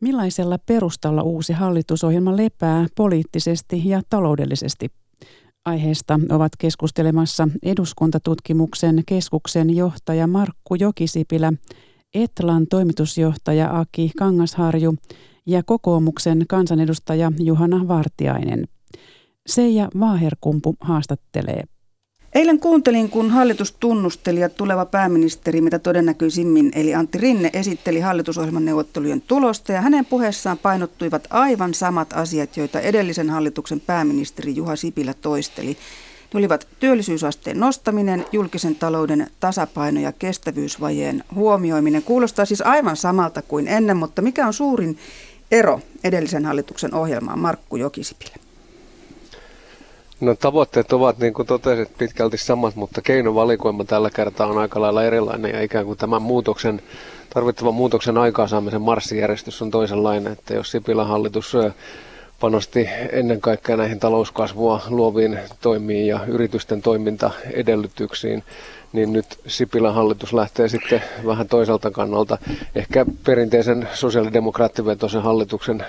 Millaisella 0.00 0.58
perustalla 0.58 1.22
uusi 1.22 1.52
hallitusohjelma 1.52 2.36
lepää 2.36 2.86
poliittisesti 2.96 3.82
ja 3.84 4.02
taloudellisesti? 4.10 4.88
Aiheesta 5.64 6.20
ovat 6.30 6.52
keskustelemassa 6.58 7.48
eduskuntatutkimuksen 7.62 9.02
keskuksen 9.06 9.76
johtaja 9.76 10.26
Markku 10.26 10.74
Jokisipilä, 10.74 11.52
Etlan 12.14 12.66
toimitusjohtaja 12.66 13.78
Aki 13.78 14.10
Kangasharju 14.18 14.94
ja 15.46 15.62
kokoomuksen 15.62 16.44
kansanedustaja 16.48 17.32
Juhana 17.38 17.88
Vartiainen. 17.88 18.68
Seija 19.46 19.88
Vaaherkumpu 20.00 20.76
haastattelee. 20.80 21.64
Eilen 22.34 22.60
kuuntelin, 22.60 23.10
kun 23.10 23.30
hallitustunnusteli 23.30 24.40
ja 24.40 24.48
tuleva 24.48 24.86
pääministeri, 24.86 25.60
mitä 25.60 25.78
todennäköisimmin, 25.78 26.72
eli 26.74 26.94
Antti 26.94 27.18
Rinne, 27.18 27.50
esitteli 27.52 28.00
hallitusohjelman 28.00 28.64
neuvottelujen 28.64 29.20
tulosta, 29.20 29.72
ja 29.72 29.80
hänen 29.80 30.06
puheessaan 30.06 30.58
painottuivat 30.58 31.26
aivan 31.30 31.74
samat 31.74 32.12
asiat, 32.12 32.56
joita 32.56 32.80
edellisen 32.80 33.30
hallituksen 33.30 33.80
pääministeri 33.80 34.56
Juha 34.56 34.76
Sipilä 34.76 35.14
toisteli. 35.14 35.76
Ne 36.34 36.38
olivat 36.38 36.68
työllisyysasteen 36.80 37.60
nostaminen, 37.60 38.24
julkisen 38.32 38.74
talouden 38.74 39.26
tasapaino 39.40 40.00
ja 40.00 40.12
kestävyysvajeen 40.12 41.24
huomioiminen. 41.34 42.02
Kuulostaa 42.02 42.44
siis 42.44 42.60
aivan 42.60 42.96
samalta 42.96 43.42
kuin 43.42 43.68
ennen, 43.68 43.96
mutta 43.96 44.22
mikä 44.22 44.46
on 44.46 44.52
suurin 44.52 44.98
ero 45.50 45.80
edellisen 46.04 46.44
hallituksen 46.44 46.94
ohjelmaan, 46.94 47.38
Markku 47.38 47.76
Jokisipilä? 47.76 48.41
No 50.22 50.34
tavoitteet 50.34 50.92
ovat, 50.92 51.18
niin 51.18 51.34
kuin 51.34 51.48
totesit, 51.48 51.98
pitkälti 51.98 52.38
samat, 52.38 52.76
mutta 52.76 53.02
keinovalikoima 53.02 53.84
tällä 53.84 54.10
kertaa 54.10 54.46
on 54.46 54.58
aika 54.58 54.80
lailla 54.80 55.04
erilainen 55.04 55.50
ja 55.54 55.62
ikään 55.62 55.84
kuin 55.84 55.98
tämän 55.98 56.22
muutoksen, 56.22 56.82
tarvittavan 57.34 57.74
muutoksen 57.74 58.18
aikaansaamisen 58.18 58.82
marssijärjestys 58.82 59.62
on 59.62 59.70
toisenlainen, 59.70 60.32
että 60.32 60.54
jos 60.54 60.70
Sipilän 60.70 61.06
hallitus 61.06 61.56
panosti 62.40 62.88
ennen 63.12 63.40
kaikkea 63.40 63.76
näihin 63.76 64.00
talouskasvua 64.00 64.80
luoviin 64.88 65.38
toimiin 65.60 66.06
ja 66.06 66.20
yritysten 66.26 66.82
toimintaedellytyksiin, 66.82 68.44
niin 68.92 69.12
nyt 69.12 69.40
Sipilän 69.46 69.94
hallitus 69.94 70.32
lähtee 70.32 70.68
sitten 70.68 71.02
vähän 71.26 71.48
toiselta 71.48 71.90
kannalta, 71.90 72.38
ehkä 72.74 73.06
perinteisen 73.24 73.88
sosiaalidemokraattivetoisen 73.94 75.22
hallituksen 75.22 75.84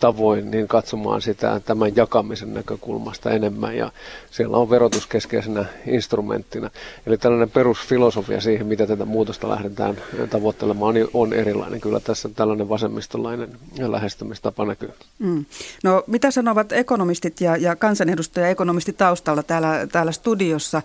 tavoin, 0.00 0.50
niin 0.50 0.68
katsomaan 0.68 1.22
sitä 1.22 1.60
tämän 1.64 1.96
jakamisen 1.96 2.54
näkökulmasta 2.54 3.30
enemmän, 3.30 3.76
ja 3.76 3.92
siellä 4.30 4.56
on 4.56 4.70
verotus 4.70 5.06
keskeisenä 5.06 5.64
instrumenttina. 5.86 6.70
Eli 7.06 7.18
tällainen 7.18 7.50
perusfilosofia 7.50 8.40
siihen, 8.40 8.66
mitä 8.66 8.86
tätä 8.86 9.04
muutosta 9.04 9.48
lähdetään 9.48 9.96
tavoittelemaan, 10.30 10.94
niin 10.94 11.08
on 11.14 11.32
erilainen. 11.32 11.80
Kyllä 11.80 12.00
tässä 12.00 12.28
tällainen 12.28 12.68
vasemmistolainen 12.68 13.58
lähestymistapa 13.78 14.64
näkyy. 14.64 14.92
Mm. 15.18 15.44
No 15.84 16.04
mitä 16.06 16.30
sanovat 16.30 16.72
ekonomistit 16.72 17.40
ja, 17.40 17.56
ja 17.56 17.76
kansanedustaja 17.76 18.48
ekonomisti 18.48 18.92
taustalla 18.92 19.42
täällä, 19.42 19.86
täällä 19.92 20.12
studiossa? 20.12 20.82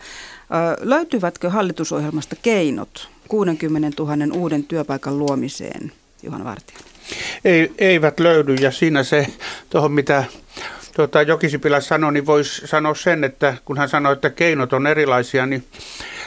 Löytyvätkö 0.79 1.49
hallitusohjelmasta 1.49 2.35
keinot 2.41 3.09
60 3.27 4.03
000 4.03 4.15
uuden 4.33 4.63
työpaikan 4.63 5.19
luomiseen, 5.19 5.91
Juhan 6.23 6.43
Vartija? 6.43 6.79
Ei, 7.45 7.71
eivät 7.77 8.19
löydy 8.19 8.53
ja 8.53 8.71
siinä 8.71 9.03
se, 9.03 9.27
tuohon 9.69 9.91
mitä 9.91 10.23
tuota, 10.95 11.21
Jokisipilä 11.21 11.81
sanoi, 11.81 12.13
niin 12.13 12.25
voisi 12.25 12.67
sanoa 12.67 12.95
sen, 12.95 13.23
että 13.23 13.57
kun 13.65 13.77
hän 13.77 13.89
sanoi, 13.89 14.13
että 14.13 14.29
keinot 14.29 14.73
on 14.73 14.87
erilaisia, 14.87 15.45
niin 15.45 15.63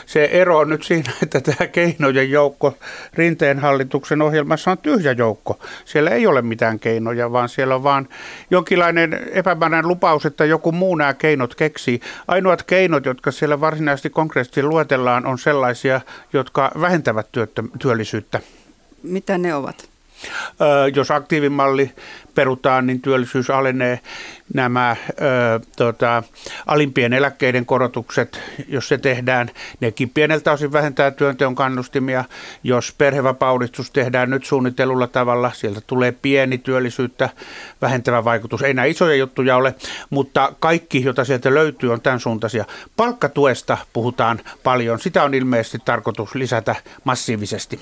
se 0.08 0.24
ero 0.24 0.58
on 0.58 0.68
nyt 0.68 0.82
siinä, 0.82 1.12
että 1.22 1.40
tämä 1.40 1.66
keinojen 1.66 2.30
joukko 2.30 2.74
Rinteen 3.14 3.58
hallituksen 3.58 4.22
ohjelmassa 4.22 4.70
on 4.70 4.78
tyhjä 4.78 5.12
joukko. 5.12 5.58
Siellä 5.84 6.10
ei 6.10 6.26
ole 6.26 6.42
mitään 6.42 6.78
keinoja, 6.78 7.32
vaan 7.32 7.48
siellä 7.48 7.74
on 7.74 7.82
vaan 7.82 8.08
jonkinlainen 8.50 9.20
epämääräinen 9.32 9.88
lupaus, 9.88 10.26
että 10.26 10.44
joku 10.44 10.72
muu 10.72 10.94
nämä 10.94 11.14
keinot 11.14 11.54
keksii. 11.54 12.00
Ainoat 12.28 12.62
keinot, 12.62 13.06
jotka 13.06 13.30
siellä 13.30 13.60
varsinaisesti 13.60 14.10
konkreettisesti 14.10 14.62
luetellaan, 14.62 15.26
on 15.26 15.38
sellaisia, 15.38 16.00
jotka 16.32 16.70
vähentävät 16.80 17.26
työllisyyttä. 17.78 18.40
Mitä 19.02 19.38
ne 19.38 19.54
ovat? 19.54 19.88
Jos 20.94 21.10
aktiivimalli 21.10 21.92
perutaan, 22.38 22.86
niin 22.86 23.00
työllisyys 23.00 23.50
alenee. 23.50 24.00
Nämä 24.54 24.96
ö, 25.10 25.14
tota, 25.76 26.22
alimpien 26.66 27.12
eläkkeiden 27.12 27.66
korotukset, 27.66 28.40
jos 28.68 28.88
se 28.88 28.98
tehdään, 28.98 29.50
nekin 29.80 30.10
pieneltä 30.10 30.52
osin 30.52 30.72
vähentää 30.72 31.10
työnteon 31.10 31.54
kannustimia. 31.54 32.24
Jos 32.64 32.94
perhevapaudistus 32.98 33.90
tehdään 33.90 34.30
nyt 34.30 34.44
suunnitellulla 34.44 35.06
tavalla, 35.06 35.50
sieltä 35.54 35.80
tulee 35.86 36.12
pieni 36.12 36.58
työllisyyttä 36.58 37.28
vähentävä 37.82 38.24
vaikutus. 38.24 38.62
Ei 38.62 38.74
nämä 38.74 38.84
isoja 38.84 39.16
juttuja 39.16 39.56
ole, 39.56 39.74
mutta 40.10 40.52
kaikki, 40.60 41.04
jota 41.04 41.24
sieltä 41.24 41.54
löytyy, 41.54 41.92
on 41.92 42.00
tämän 42.00 42.20
suuntaisia. 42.20 42.64
Palkkatuesta 42.96 43.78
puhutaan 43.92 44.40
paljon. 44.62 44.98
Sitä 44.98 45.22
on 45.22 45.34
ilmeisesti 45.34 45.78
tarkoitus 45.84 46.34
lisätä 46.34 46.74
massiivisesti. 47.04 47.80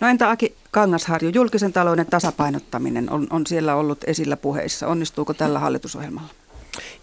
No 0.00 0.08
entä 0.08 0.30
Aki 0.30 0.56
Kangasharju, 0.70 1.30
julkisen 1.34 1.72
talouden 1.72 2.06
tasapainottaminen 2.06 3.10
on, 3.10 3.26
on 3.30 3.46
siellä 3.46 3.74
ollut 3.74 3.98
esillä 4.06 4.36
puheissa. 4.36 4.86
Onnistuuko 4.86 5.34
tällä 5.34 5.58
hallitusohjelmalla? 5.58 6.28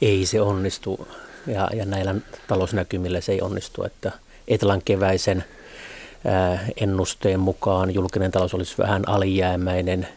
Ei 0.01 0.25
se 0.25 0.41
onnistu 0.41 1.07
ja, 1.47 1.69
ja 1.73 1.85
näillä 1.85 2.15
talousnäkymillä 2.47 3.21
se 3.21 3.31
ei 3.31 3.41
onnistu, 3.41 3.83
että 3.83 4.11
Etelän 4.47 4.81
keväisen 4.85 5.43
ennusteen 6.81 7.39
mukaan 7.39 7.93
julkinen 7.93 8.31
talous 8.31 8.53
olisi 8.53 8.77
vähän 8.77 9.09
alijäämäinen 9.09 10.07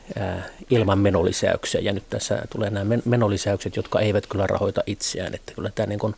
ilman 0.70 0.99
menolisäyksiä. 0.99 1.80
Ja 1.80 1.92
nyt 1.92 2.04
tässä 2.11 2.42
tulee 2.50 2.70
nämä 2.70 2.99
menolisäykset, 3.04 3.76
jotka 3.76 4.00
eivät 4.00 4.26
kyllä 4.26 4.47
rahoita 4.47 4.82
itseään. 4.87 5.35
Että 5.35 5.52
kyllä 5.54 5.70
tämä 5.75 5.87
niin 5.87 5.99
kuin 5.99 6.14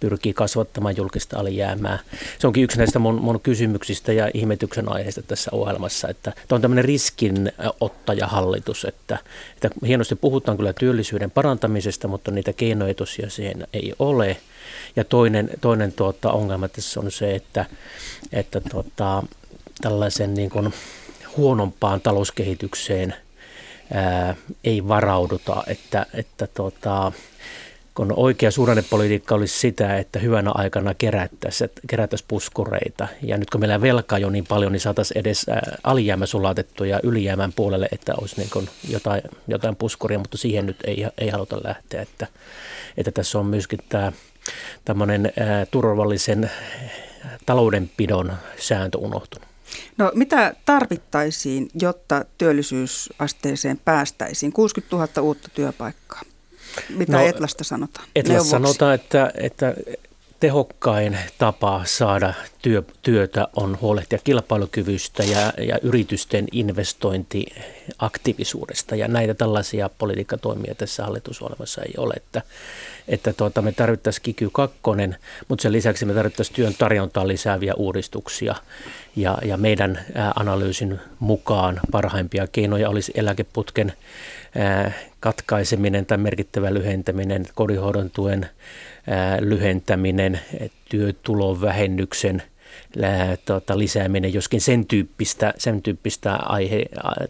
pyrkii 0.00 0.34
kasvattamaan 0.34 0.96
julkista 0.96 1.38
alijäämää. 1.38 1.98
Se 2.38 2.46
onkin 2.46 2.64
yksi 2.64 2.78
näistä 2.78 2.98
mun, 2.98 3.14
mun 3.14 3.40
kysymyksistä 3.40 4.12
ja 4.12 4.30
ihmetyksen 4.34 4.92
aiheista 4.92 5.22
tässä 5.22 5.50
ohjelmassa, 5.54 6.08
että 6.08 6.30
tämä 6.30 6.56
on 6.56 6.60
tämmöinen 6.60 6.84
riskinottajahallitus, 6.84 8.84
että, 8.84 9.18
että 9.54 9.70
hienosti 9.86 10.14
puhutaan 10.14 10.56
kyllä 10.56 10.72
työllisyyden 10.72 11.30
parantamisesta, 11.30 12.08
mutta 12.08 12.30
niitä 12.30 12.52
keinoja 12.52 12.94
tosiaan 12.94 13.30
siihen 13.30 13.66
ei 13.72 13.92
ole. 13.98 14.36
Ja 14.96 15.04
toinen, 15.04 15.50
toinen 15.60 15.92
tuota, 15.92 16.32
ongelma 16.32 16.68
tässä 16.68 17.00
on 17.00 17.10
se, 17.10 17.34
että, 17.34 17.64
että 18.32 18.60
tuota, 18.60 19.22
tällaisen 19.80 20.34
niin 20.34 20.50
kuin 20.50 20.74
huonompaan 21.36 22.00
talouskehitykseen 22.00 23.14
ää, 23.92 24.36
ei 24.64 24.88
varauduta, 24.88 25.62
että, 25.66 26.06
että 26.14 26.46
tuota, 26.46 27.12
kun 27.94 28.12
oikea 28.16 28.50
suhdannepolitiikka 28.50 29.34
olisi 29.34 29.58
sitä, 29.58 29.96
että 29.96 30.18
hyvänä 30.18 30.50
aikana 30.54 30.94
kerättäisiin, 30.94 31.70
kerättäisiin 31.86 32.28
puskureita. 32.28 33.08
Ja 33.22 33.38
nyt 33.38 33.50
kun 33.50 33.60
meillä 33.60 33.80
velkaa 33.80 34.18
jo 34.18 34.30
niin 34.30 34.46
paljon, 34.46 34.72
niin 34.72 34.80
saataisiin 34.80 35.18
edes 35.18 35.46
alijäämä 35.84 36.26
sulatettu 36.26 36.84
ja 36.84 37.00
ylijäämän 37.02 37.52
puolelle, 37.52 37.88
että 37.92 38.14
olisi 38.20 38.36
niin 38.36 38.50
kuin 38.50 38.68
jotain, 38.88 39.22
jotain 39.48 39.76
puskuria, 39.76 40.18
mutta 40.18 40.38
siihen 40.38 40.66
nyt 40.66 40.76
ei, 40.84 41.06
ei 41.18 41.28
haluta 41.28 41.60
lähteä. 41.64 42.02
Että, 42.02 42.26
että 42.96 43.10
tässä 43.10 43.38
on 43.38 43.46
myöskin 43.46 43.78
tämä 43.88 44.12
tämmöinen 44.84 45.32
turvallisen 45.70 46.50
taloudenpidon 47.46 48.32
sääntö 48.58 48.98
unohtunut. 48.98 49.50
No 49.96 50.12
mitä 50.14 50.54
tarvittaisiin, 50.64 51.68
jotta 51.80 52.24
työllisyysasteeseen 52.38 53.80
päästäisiin? 53.84 54.52
60 54.52 54.96
000 54.96 55.22
uutta 55.22 55.48
työpaikkaa. 55.54 56.22
Mitä 56.88 57.12
no, 57.12 57.26
Etlasta 57.26 57.64
sanotaan? 57.64 58.08
Etlasta 58.16 58.50
sanotaan, 58.50 58.94
että, 58.94 59.32
että 59.34 59.74
tehokkain 60.40 61.18
tapa 61.38 61.82
saada 61.84 62.34
työ, 62.62 62.82
työtä 63.02 63.48
on 63.56 63.78
huolehtia 63.80 64.18
kilpailukyvystä 64.24 65.22
ja, 65.22 65.52
ja 65.58 65.78
yritysten 65.82 66.46
investointiaktiivisuudesta. 66.52 68.96
Ja 68.96 69.08
näitä 69.08 69.34
tällaisia 69.34 69.90
politiikkatoimia 69.98 70.74
tässä 70.74 71.04
hallitusohjelmassa 71.04 71.82
ei 71.82 71.94
ole. 71.96 72.14
Että, 72.16 72.42
että 73.08 73.32
tuota, 73.32 73.62
me 73.62 73.72
tarvittaisiin 73.72 74.22
kiky 74.22 74.50
2, 74.52 74.78
mutta 75.48 75.62
sen 75.62 75.72
lisäksi 75.72 76.04
me 76.04 76.14
tarvittaisiin 76.14 76.56
työn 76.56 76.74
tarjontaa 76.78 77.28
lisääviä 77.28 77.74
uudistuksia. 77.74 78.54
Ja, 79.16 79.38
ja 79.44 79.56
meidän 79.56 80.00
analyysin 80.36 81.00
mukaan 81.18 81.80
parhaimpia 81.90 82.46
keinoja 82.46 82.90
olisi 82.90 83.12
eläkeputken 83.14 83.92
katkaiseminen 85.20 86.06
tai 86.06 86.18
merkittävä 86.18 86.74
lyhentäminen, 86.74 87.46
kodinhoidon 87.54 88.10
tuen 88.10 88.48
lyhentäminen, 89.40 90.40
työtulon 90.90 91.60
vähennyksen 91.60 92.42
tota, 93.44 93.78
lisääminen, 93.78 94.34
joskin 94.34 94.60
sen 94.60 94.86
tyyppistä, 94.86 95.54
sen 95.58 95.82
tyyppistä 95.82 96.36
aihe, 96.36 96.84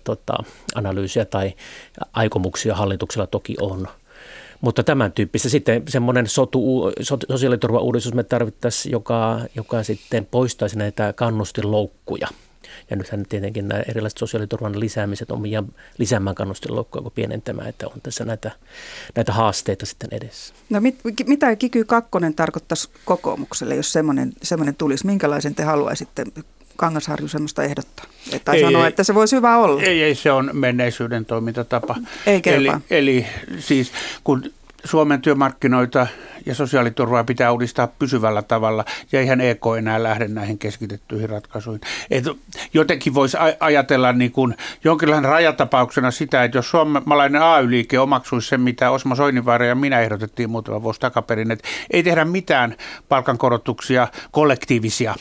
tota, 0.05 0.35
analyysiä 0.75 1.25
tai 1.25 1.53
aikomuksia 2.13 2.75
hallituksella 2.75 3.27
toki 3.27 3.55
on. 3.61 3.89
Mutta 4.61 4.83
tämän 4.83 5.13
tyyppistä 5.13 5.49
sitten 5.49 5.83
semmoinen 5.89 6.27
sotu, 6.27 6.93
sosiaaliturvauudistus 7.31 8.15
me 8.15 8.23
tarvittaisiin, 8.23 8.93
joka, 8.93 9.41
joka 9.55 9.83
sitten 9.83 10.27
poistaisi 10.27 10.79
näitä 10.79 11.13
kannustinloukkuja– 11.13 12.29
ja 12.91 12.97
nythän 12.97 13.25
tietenkin 13.29 13.69
nämä 13.69 13.83
erilaiset 13.89 14.19
sosiaaliturvan 14.19 14.81
lisäämiset 14.81 15.31
on 15.31 15.43
liian 15.43 15.67
lisäämään 15.99 16.37
kannustinloukkoja 16.37 17.03
kuin 17.03 17.13
pienentämään, 17.15 17.69
että 17.69 17.87
on 17.87 18.01
tässä 18.03 18.25
näitä, 18.25 18.51
näitä 19.17 19.33
haasteita 19.33 19.87
sitten 19.87 20.09
edessä. 20.13 20.55
No 20.71 20.81
mit, 20.81 20.99
mitä 21.27 21.57
Kiky 21.57 21.85
2 21.85 22.11
tarkoittaisi 22.37 22.89
kokoomukselle, 23.05 23.77
jos 23.77 23.93
semmoinen, 23.93 24.33
semmoinen 24.43 24.75
tulisi? 24.75 25.07
Minkälaisen 25.07 25.55
te 25.55 25.63
haluaisitte 25.63 26.25
Kangasharju 26.77 27.29
semmoista 27.29 27.63
ehdottaa? 27.63 28.07
Tai 28.45 28.57
ei, 28.57 28.63
sanoa, 28.63 28.85
ei, 28.85 28.89
että 28.89 29.05
se 29.05 29.15
voisi 29.15 29.37
hyvä 29.37 29.59
olla. 29.59 29.83
Ei, 29.83 30.03
ei, 30.03 30.15
se 30.15 30.33
on 30.33 30.51
menneisyyden 30.53 31.27
toimintatapa. 31.27 31.97
Ei 32.27 32.43
Eli, 32.47 32.69
eli 32.91 33.27
siis 33.59 33.93
kun 34.25 34.53
Suomen 34.85 35.23
työmarkkinoita 35.23 36.07
ja 36.47 36.55
sosiaaliturvaa 36.55 37.25
pitää 37.25 37.53
uudistaa 37.53 37.87
pysyvällä 37.87 38.43
tavalla, 38.43 38.85
ja 39.13 39.21
eihän 39.21 39.41
EK 39.41 39.61
enää 39.79 40.03
lähde 40.03 40.29
näihin 40.29 40.59
keskitettyihin 40.59 41.29
ratkaisuihin. 41.29 41.81
Et 42.11 42.25
jotenkin 42.75 43.15
voisi 43.15 43.37
ajatella 43.61 44.13
niin 44.13 44.33
kuin 44.33 44.57
jonkinlainen 44.85 45.31
rajatapauksena 45.31 46.11
sitä, 46.11 46.45
että 46.45 46.59
jos 46.59 46.71
suomalainen 46.71 47.43
AY-liike 47.43 47.99
omaksuisi 47.99 48.49
sen, 48.49 48.61
mitä 48.61 48.91
Osmo 48.91 49.15
Soininvaara 49.15 49.67
ja 49.67 49.75
minä 49.75 50.01
ehdotettiin 50.01 50.51
muutama 50.51 50.83
vuosi 50.83 51.01
takaperin, 51.01 51.51
että 51.51 51.69
ei 51.91 52.03
tehdä 52.03 52.25
mitään 52.25 52.77
palkankorotuksia 53.09 54.09
kollektiivisia 54.31 55.15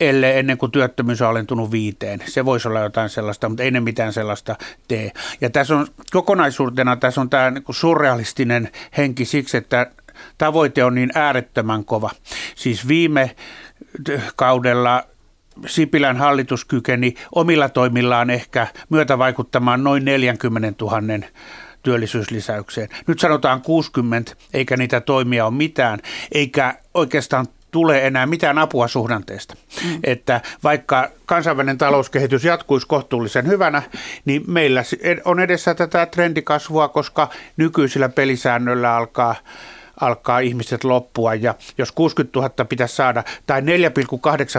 ellei 0.00 0.38
ennen 0.38 0.58
kuin 0.58 0.72
työttömyys 0.72 1.22
on 1.22 1.28
alentunut 1.28 1.70
viiteen. 1.70 2.20
Se 2.26 2.44
voisi 2.44 2.68
olla 2.68 2.80
jotain 2.80 3.08
sellaista, 3.08 3.48
mutta 3.48 3.62
ei 3.62 3.70
ne 3.70 3.80
mitään 3.80 4.12
sellaista 4.12 4.56
tee. 4.88 5.12
Ja 5.40 5.50
tässä 5.50 5.76
on 5.76 5.86
kokonaisuutena, 6.12 6.96
tässä 6.96 7.20
on 7.20 7.30
tämä 7.30 7.50
niin 7.50 7.64
surrealistinen 7.70 8.68
henki 8.96 9.24
siksi, 9.24 9.56
että 9.56 9.90
tavoite 10.38 10.84
on 10.84 10.94
niin 10.94 11.10
äärettömän 11.14 11.84
kova. 11.84 12.10
Siis 12.54 12.88
viime 12.88 13.36
kaudella 14.36 15.04
Sipilän 15.66 16.16
hallitus 16.16 16.64
kykeni 16.64 17.14
omilla 17.34 17.68
toimillaan 17.68 18.30
ehkä 18.30 18.66
myötä 18.90 19.18
vaikuttamaan 19.18 19.84
noin 19.84 20.04
40 20.04 20.84
000 20.84 21.00
työllisyyslisäykseen. 21.82 22.88
Nyt 23.06 23.18
sanotaan 23.18 23.62
60, 23.62 24.32
eikä 24.54 24.76
niitä 24.76 25.00
toimia 25.00 25.46
ole 25.46 25.54
mitään, 25.54 25.98
eikä 26.32 26.74
oikeastaan 26.94 27.46
tule 27.74 28.06
enää 28.06 28.26
mitään 28.26 28.58
apua 28.58 28.88
suhdanteesta. 28.88 29.54
Mm. 29.84 30.00
Että 30.04 30.40
vaikka 30.64 31.10
kansainvälinen 31.26 31.78
talouskehitys 31.78 32.44
jatkuisi 32.44 32.86
kohtuullisen 32.86 33.46
hyvänä, 33.46 33.82
niin 34.24 34.42
meillä 34.46 34.82
on 35.24 35.40
edessä 35.40 35.74
tätä 35.74 36.06
trendikasvua, 36.06 36.88
koska 36.88 37.28
nykyisillä 37.56 38.08
pelisäännöillä 38.08 38.96
alkaa 38.96 39.34
alkaa 40.00 40.38
ihmiset 40.38 40.84
loppua. 40.84 41.34
Ja 41.34 41.54
jos 41.78 41.92
60 41.92 42.38
000 42.38 42.64
pitäisi 42.64 42.96
saada, 42.96 43.24
tai 43.46 43.60
4,8 43.60 43.66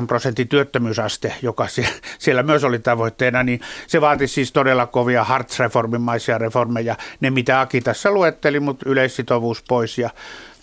prosentin 0.08 0.48
työttömyysaste, 0.48 1.34
joka 1.42 1.68
siellä 2.20 2.44
myös 2.44 2.64
oli 2.64 2.80
tavoitteena, 2.80 3.44
niin 3.44 3.62
se 3.88 4.02
vaatisi 4.02 4.34
siis 4.34 4.52
todella 4.52 4.88
kovia 4.88 5.24
Hartz-reformimaisia 5.24 6.38
reformeja. 6.38 6.96
Ne, 7.20 7.30
mitä 7.30 7.62
Aki 7.62 7.82
tässä 7.82 8.12
luetteli, 8.12 8.60
mutta 8.60 8.90
yleissitovuus 8.90 9.64
pois 9.68 9.98
ja 9.98 10.10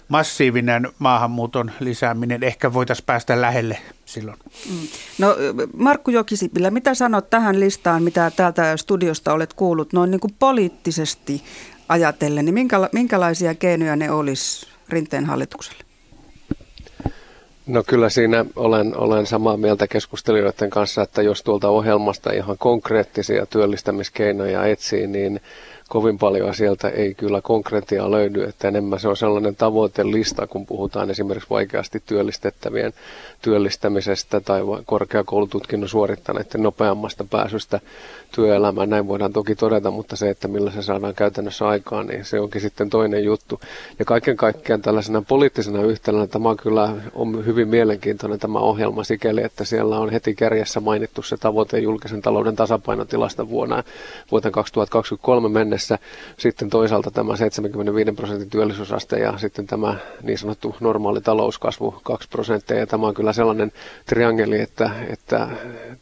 massiivinen 0.09 0.89
maahanmuuton 0.99 1.71
lisääminen, 1.81 2.43
ehkä 2.43 2.73
voitaisiin 2.73 3.07
päästä 3.07 3.41
lähelle 3.41 3.79
silloin. 4.05 4.39
Mm. 4.71 4.89
No 5.19 5.37
Markku 5.77 6.11
Jokisipilä, 6.11 6.71
mitä 6.71 6.95
sanot 6.95 7.31
tähän 7.31 7.61
listaan, 7.61 8.03
mitä 8.03 8.31
täältä 8.37 8.77
studiosta 8.77 9.33
olet 9.33 9.55
kuullut, 9.55 9.93
noin 9.93 10.11
niin 10.11 10.21
kuin 10.21 10.35
poliittisesti 10.39 11.43
ajatellen, 11.89 12.45
niin 12.45 12.69
minkälaisia 12.93 13.55
keinoja 13.55 13.97
ne 13.97 14.11
olisi 14.11 14.67
rinteen 14.89 15.25
hallitukselle? 15.25 15.85
No 17.67 17.83
kyllä 17.87 18.09
siinä 18.09 18.45
olen, 18.57 18.97
olen 18.97 19.27
samaa 19.27 19.57
mieltä 19.57 19.87
keskustelijoiden 19.87 20.71
kanssa, 20.71 21.03
että 21.03 21.23
jos 21.23 21.43
tuolta 21.43 21.69
ohjelmasta 21.69 22.33
ihan 22.33 22.59
konkreettisia 22.59 23.47
työllistämiskeinoja 23.47 24.67
etsii, 24.67 25.07
niin 25.07 25.41
kovin 25.93 26.19
paljon 26.19 26.55
sieltä 26.55 26.89
ei 26.89 27.15
kyllä 27.15 27.41
konkreettia 27.41 28.11
löydy, 28.11 28.43
että 28.43 28.69
enemmän 28.69 29.01
se 29.01 29.09
on 29.09 29.17
sellainen 29.17 29.57
tavoitelista, 29.57 30.47
kun 30.47 30.67
puhutaan 30.67 31.11
esimerkiksi 31.11 31.51
vaikeasti 31.51 32.03
työllistettävien 32.07 32.93
työllistämisestä 33.43 34.41
tai 34.41 34.61
korkeakoulututkinnon 34.87 35.89
suorittaneiden 35.89 36.63
nopeammasta 36.63 37.25
pääsystä 37.25 37.81
työelämään. 38.35 38.91
Näin 38.91 39.09
voidaan 39.09 39.33
toki 39.33 39.55
todeta, 39.55 39.91
mutta 39.91 40.17
se, 40.17 40.31
että 40.31 40.49
millä 40.49 40.71
se 40.71 40.83
saadaan 40.83 41.15
käytännössä 41.15 41.69
aikaan, 41.69 42.07
niin 42.07 42.25
se 42.25 42.41
onkin 42.41 42.61
sitten 42.61 42.91
toinen 42.91 43.25
juttu. 43.25 43.61
Ja 43.99 44.05
kaiken 44.05 44.37
kaikkiaan 44.37 44.83
tällaisena 44.83 45.23
poliittisena 45.29 45.83
yhtälönä 45.83 46.27
tämä 46.27 46.57
kyllä 46.63 46.93
on 47.15 47.47
hyvin 47.47 47.69
mielenkiintoinen 47.69 48.39
tämä 48.39 48.59
ohjelma 48.59 49.05
sikäli, 49.05 49.43
että 49.43 49.65
siellä 49.65 49.99
on 49.99 50.11
heti 50.11 50.35
kärjessä 50.35 50.81
mainittu 50.81 51.23
se 51.23 51.37
tavoite 51.37 51.79
julkisen 51.79 52.23
talouden 52.23 52.57
tasapainotilasta 52.57 53.49
vuonna, 53.49 53.83
vuoteen 54.31 54.53
2023 54.53 55.49
mennessä. 55.49 55.82
Sitten 56.39 56.71
toisaalta 56.71 57.11
tämä 57.11 57.37
75 57.37 58.13
prosentin 58.13 58.51
työllisyysaste 58.51 59.19
ja 59.19 59.39
sitten 59.39 59.67
tämä 59.67 59.97
niin 60.23 60.39
sanottu 60.39 60.77
normaali 60.81 61.21
talouskasvu 61.21 61.95
2 62.03 62.29
prosenttia. 62.29 62.79
Ja 62.79 62.87
tämä 62.87 63.07
on 63.07 63.15
kyllä 63.15 63.33
sellainen 63.33 63.73
triangeli, 64.07 64.61
että, 64.61 64.91
että 65.11 65.49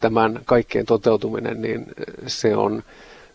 tämän 0.00 0.40
kaikkien 0.44 0.86
toteutuminen, 0.86 1.62
niin 1.62 1.86
se 2.26 2.56
on 2.56 2.82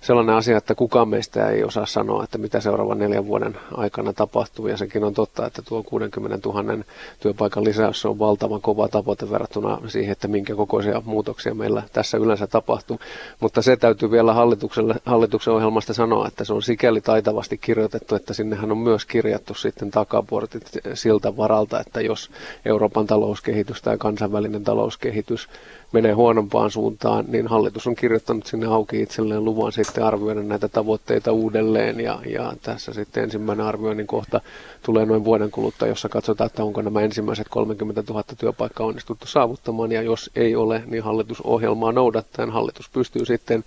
sellainen 0.06 0.36
asia, 0.36 0.58
että 0.58 0.76
kukaan 0.76 1.10
meistä 1.10 1.50
ei 1.50 1.64
osaa 1.64 1.86
sanoa, 1.86 2.24
että 2.24 2.38
mitä 2.38 2.60
seuraavan 2.60 2.98
neljän 3.00 3.28
vuoden 3.28 3.58
aikana 3.74 4.14
tapahtuu. 4.14 4.68
Ja 4.68 4.78
sekin 4.78 5.04
on 5.04 5.14
totta, 5.14 5.46
että 5.46 5.62
tuo 5.62 5.84
60 5.84 6.50
000 6.50 6.84
työpaikan 7.20 7.64
lisäys 7.64 8.06
on 8.06 8.20
valtavan 8.20 8.62
kova 8.62 8.88
tavoite 8.88 9.30
verrattuna 9.30 9.80
siihen, 9.88 10.12
että 10.12 10.28
minkä 10.28 10.56
kokoisia 10.56 11.02
muutoksia 11.06 11.54
meillä 11.54 11.84
tässä 11.94 12.18
yleensä 12.18 12.48
tapahtuu. 12.48 13.00
Mutta 13.40 13.62
se 13.62 13.78
täytyy 13.78 14.12
vielä 14.12 14.34
hallitukselle, 14.34 14.96
hallituksen 15.06 15.54
ohjelmasta 15.54 15.94
sanoa, 15.94 16.28
että 16.28 16.44
se 16.44 16.54
on 16.54 16.62
sikäli 16.62 17.02
taitavasti 17.02 17.58
kirjoitettu, 17.58 18.16
että 18.16 18.34
sinnehän 18.34 18.72
on 18.72 18.78
myös 18.78 19.06
kirjattu 19.06 19.54
sitten 19.54 19.92
takaportit 19.92 20.64
siltä 20.94 21.38
varalta, 21.38 21.80
että 21.80 22.02
jos 22.02 22.32
Euroopan 22.66 23.08
talouskehitys 23.08 23.82
tai 23.82 23.98
kansainvälinen 23.98 24.64
talouskehitys 24.64 25.50
menee 25.92 26.12
huonompaan 26.12 26.72
suuntaan, 26.72 27.26
niin 27.28 27.48
hallitus 27.48 27.88
on 27.88 27.96
kirjoittanut 27.96 28.46
sinne 28.46 28.66
auki 28.66 29.02
itselleen 29.02 29.46
luvan 29.46 29.72
sitten 29.72 30.04
arvioida 30.04 30.44
näitä 30.44 30.68
tavoitteita 30.68 31.32
uudelleen. 31.32 32.00
Ja, 32.00 32.20
ja 32.26 32.54
tässä 32.62 32.94
sitten 32.94 33.24
ensimmäinen 33.24 33.66
arvioinnin 33.66 34.08
kohta 34.08 34.42
tulee 34.84 35.06
noin 35.06 35.24
vuoden 35.24 35.52
kuluttua, 35.52 35.88
jossa 35.88 36.10
katsotaan, 36.10 36.46
että 36.46 36.64
onko 36.64 36.82
nämä 36.82 37.02
ensimmäiset 37.02 37.48
30 37.50 38.04
000 38.10 38.24
työpaikkaa 38.38 38.88
onnistuttu 38.88 39.28
saavuttamaan. 39.28 39.92
Ja 39.92 40.02
jos 40.02 40.32
ei 40.36 40.56
ole, 40.56 40.84
niin 40.86 41.04
hallitusohjelmaa 41.04 41.92
noudattaen 41.92 42.50
hallitus 42.50 42.90
pystyy 42.90 43.26
sitten 43.26 43.64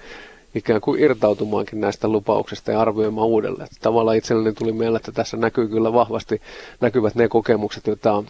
ikään 0.55 0.81
kuin 0.81 1.01
irtautumaankin 1.01 1.81
näistä 1.81 2.09
lupauksista 2.09 2.73
ja 2.73 2.81
arvioimaan 2.81 3.27
uudelleen. 3.27 3.69
Tavallaan 3.81 4.17
itselleni 4.17 4.53
tuli 4.53 4.73
mieleen, 4.73 4.97
että 4.97 5.13
tässä 5.13 5.37
näkyy 5.37 5.69
kyllä 5.69 5.93
vahvasti 5.93 6.41
näkyvät 6.81 7.15
ne 7.15 7.29
kokemukset, 7.29 7.87
joita 7.87 8.25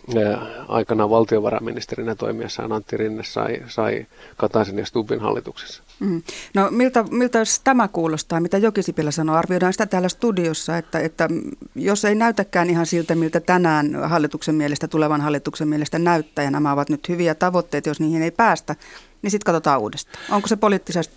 aikanaan 0.68 1.10
valtiovarainministerinä 1.10 2.14
toimiessaan 2.14 2.72
Antti 2.72 2.96
Rinne 2.96 3.24
sai, 3.24 3.62
sai 3.66 4.06
Kataisen 4.36 4.78
ja 4.78 4.86
Stubin 4.86 5.20
hallituksessa. 5.20 5.82
Mm. 6.00 6.22
No 6.54 6.68
miltä, 6.70 7.04
miltä 7.10 7.38
tämä 7.64 7.88
kuulostaa, 7.88 8.40
mitä 8.40 8.58
Jokisipilä 8.58 9.10
sanoi? 9.10 9.36
Arvioidaan 9.36 9.72
sitä 9.72 9.86
täällä 9.86 10.08
studiossa, 10.08 10.78
että, 10.78 10.98
että 10.98 11.28
jos 11.74 12.04
ei 12.04 12.14
näytäkään 12.14 12.70
ihan 12.70 12.86
siltä, 12.86 13.14
miltä 13.14 13.40
tänään 13.40 13.94
hallituksen 14.04 14.54
mielestä, 14.54 14.88
tulevan 14.88 15.20
hallituksen 15.20 15.68
mielestä 15.68 15.98
näyttää, 15.98 16.44
ja 16.44 16.50
nämä 16.50 16.72
ovat 16.72 16.90
nyt 16.90 17.08
hyviä 17.08 17.34
tavoitteita, 17.34 17.88
jos 17.88 18.00
niihin 18.00 18.22
ei 18.22 18.30
päästä, 18.30 18.74
niin 19.22 19.30
sitten 19.30 19.44
katsotaan 19.46 19.80
uudestaan. 19.80 20.24
Onko 20.30 20.48
se 20.48 20.58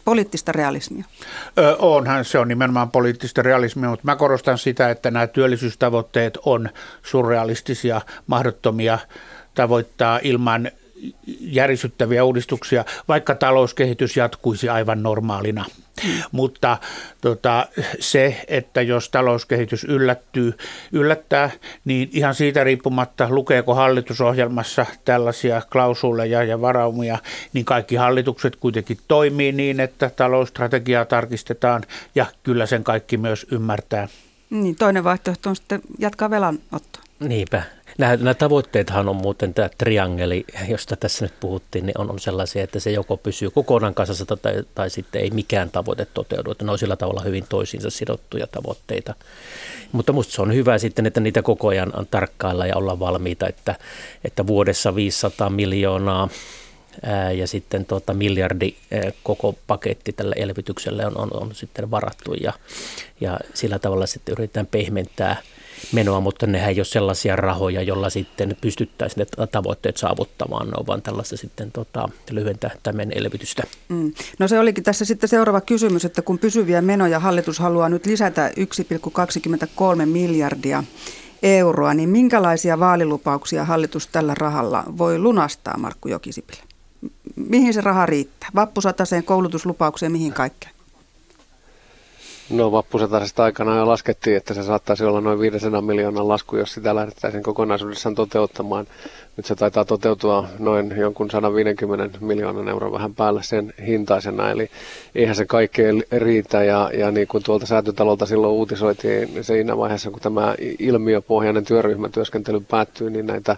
poliittista 0.05 0.51
realismia? 0.51 1.05
Ö, 1.57 1.75
onhan, 1.79 2.25
se 2.25 2.39
on 2.39 2.47
nimenomaan 2.47 2.91
poliittista 2.91 3.41
realismia, 3.41 3.89
mutta 3.89 4.05
mä 4.05 4.15
korostan 4.15 4.57
sitä, 4.57 4.89
että 4.89 5.11
nämä 5.11 5.27
työllisyystavoitteet 5.27 6.37
on 6.45 6.69
surrealistisia, 7.03 8.01
mahdottomia 8.27 8.99
tavoittaa 9.55 10.19
ilman 10.23 10.71
järisyttäviä 11.39 12.23
uudistuksia, 12.23 12.85
vaikka 13.07 13.35
talouskehitys 13.35 14.17
jatkuisi 14.17 14.69
aivan 14.69 15.03
normaalina. 15.03 15.65
Mm. 16.03 16.21
Mutta 16.31 16.77
tota, 17.21 17.67
se, 17.99 18.43
että 18.47 18.81
jos 18.81 19.09
talouskehitys 19.09 19.83
yllättyy, 19.83 20.57
yllättää, 20.91 21.51
niin 21.85 22.09
ihan 22.11 22.35
siitä 22.35 22.63
riippumatta, 22.63 23.27
lukeeko 23.29 23.75
hallitusohjelmassa 23.75 24.85
tällaisia 25.05 25.61
klausuleja 25.71 26.43
ja 26.43 26.61
varaumia, 26.61 27.17
niin 27.53 27.65
kaikki 27.65 27.95
hallitukset 27.95 28.55
kuitenkin 28.55 28.97
toimii 29.07 29.51
niin, 29.51 29.79
että 29.79 30.09
talousstrategiaa 30.15 31.05
tarkistetaan 31.05 31.83
ja 32.15 32.25
kyllä 32.43 32.65
sen 32.65 32.83
kaikki 32.83 33.17
myös 33.17 33.47
ymmärtää. 33.51 34.07
Niin, 34.49 34.75
toinen 34.75 35.03
vaihtoehto 35.03 35.49
on 35.49 35.55
sitten 35.55 35.81
jatkaa 35.99 36.29
velanottoa. 36.29 37.03
Niinpä. 37.19 37.63
Nämä, 38.01 38.15
nämä 38.15 38.33
tavoitteethan 38.33 39.09
on 39.09 39.15
muuten 39.15 39.53
tämä 39.53 39.69
triangeli, 39.77 40.45
josta 40.67 40.95
tässä 40.95 41.25
nyt 41.25 41.33
puhuttiin, 41.39 41.85
niin 41.85 41.97
on, 41.97 42.11
on 42.11 42.19
sellaisia, 42.19 42.63
että 42.63 42.79
se 42.79 42.91
joko 42.91 43.17
pysyy 43.17 43.49
kokonaan 43.49 43.93
kasassa 43.93 44.25
tai, 44.25 44.63
tai 44.75 44.89
sitten 44.89 45.21
ei 45.21 45.29
mikään 45.29 45.69
tavoite 45.69 46.07
toteudu. 46.13 46.51
Että 46.51 46.65
ne 46.65 46.71
on 46.71 46.79
sillä 46.79 46.95
tavalla 46.95 47.21
hyvin 47.21 47.45
toisiinsa 47.49 47.89
sidottuja 47.89 48.47
tavoitteita. 48.47 49.15
Mutta 49.91 50.13
minusta 50.13 50.33
se 50.33 50.41
on 50.41 50.53
hyvä 50.53 50.77
sitten, 50.77 51.05
että 51.05 51.19
niitä 51.19 51.41
koko 51.41 51.67
ajan 51.67 51.93
tarkkailla 52.11 52.65
ja 52.65 52.77
olla 52.77 52.99
valmiita, 52.99 53.47
että, 53.47 53.75
että 54.23 54.47
vuodessa 54.47 54.95
500 54.95 55.49
miljoonaa 55.49 56.29
ää, 57.03 57.31
ja 57.31 57.47
sitten 57.47 57.85
tuota 57.85 58.13
miljardi 58.13 58.73
ää, 58.91 59.11
koko 59.23 59.55
paketti 59.67 60.13
tälle 60.13 60.35
elvytykselle 60.37 61.05
on, 61.05 61.17
on, 61.17 61.29
on 61.33 61.55
sitten 61.55 61.91
varattu 61.91 62.33
ja, 62.33 62.53
ja 63.19 63.39
sillä 63.53 63.79
tavalla 63.79 64.05
sitten 64.05 64.33
yritetään 64.33 64.67
pehmentää– 64.67 65.37
menoa, 65.91 66.19
mutta 66.19 66.47
nehän 66.47 66.69
ei 66.69 66.79
ole 66.79 66.85
sellaisia 66.85 67.35
rahoja, 67.35 67.81
jolla 67.81 68.09
sitten 68.09 68.57
pystyttäisiin 68.61 69.27
ne 69.37 69.47
tavoitteet 69.47 69.97
saavuttamaan. 69.97 70.67
Ne 70.67 70.73
on 70.77 70.87
vaan 70.87 71.01
tällaista 71.01 71.37
sitten 71.37 71.71
tota, 71.71 72.09
lyhyen 72.31 72.59
tähtäimen 72.59 73.11
elvytystä. 73.15 73.63
Mm. 73.89 74.13
No 74.39 74.47
se 74.47 74.59
olikin 74.59 74.83
tässä 74.83 75.05
sitten 75.05 75.29
seuraava 75.29 75.61
kysymys, 75.61 76.05
että 76.05 76.21
kun 76.21 76.39
pysyviä 76.39 76.81
menoja 76.81 77.19
hallitus 77.19 77.59
haluaa 77.59 77.89
nyt 77.89 78.05
lisätä 78.05 78.51
1,23 80.01 80.05
miljardia 80.05 80.83
euroa, 81.43 81.93
niin 81.93 82.09
minkälaisia 82.09 82.79
vaalilupauksia 82.79 83.65
hallitus 83.65 84.07
tällä 84.07 84.33
rahalla 84.35 84.83
voi 84.97 85.19
lunastaa, 85.19 85.77
Markku 85.77 86.07
Jokisipilä? 86.07 86.63
Mihin 87.35 87.73
se 87.73 87.81
raha 87.81 88.05
riittää? 88.05 88.49
Vappusataseen 88.55 89.23
koulutuslupaukseen, 89.23 90.11
mihin 90.11 90.33
kaikkeen? 90.33 90.80
No 92.51 92.71
vappusatasesta 92.71 93.43
aikana 93.43 93.77
jo 93.77 93.87
laskettiin, 93.87 94.37
että 94.37 94.53
se 94.53 94.63
saattaisi 94.63 95.05
olla 95.05 95.21
noin 95.21 95.39
500 95.39 95.81
miljoonan 95.81 96.27
lasku, 96.27 96.57
jos 96.57 96.73
sitä 96.73 96.95
lähdettäisiin 96.95 97.43
kokonaisuudessaan 97.43 98.15
toteuttamaan. 98.15 98.87
Nyt 99.37 99.45
se 99.45 99.55
taitaa 99.55 99.85
toteutua 99.85 100.47
noin 100.59 100.93
jonkun 100.97 101.31
150 101.31 102.17
miljoonan 102.21 102.69
euron 102.69 102.91
vähän 102.91 103.15
päälle 103.15 103.43
sen 103.43 103.73
hintaisena, 103.85 104.51
eli 104.51 104.69
eihän 105.15 105.35
se 105.35 105.45
kaikkeen 105.45 106.03
riitä. 106.11 106.63
Ja, 106.63 106.91
ja 106.93 107.11
niin 107.11 107.27
kuin 107.27 107.43
tuolta 107.43 107.65
säätötalolta 107.65 108.25
silloin 108.25 108.53
uutisoitiin 108.53 109.43
siinä 109.43 109.77
vaiheessa, 109.77 110.11
kun 110.11 110.21
tämä 110.21 110.55
ilmiöpohjainen 110.79 111.65
työryhmätyöskentely 111.65 112.59
päättyy, 112.59 113.09
niin 113.09 113.27
näitä 113.27 113.57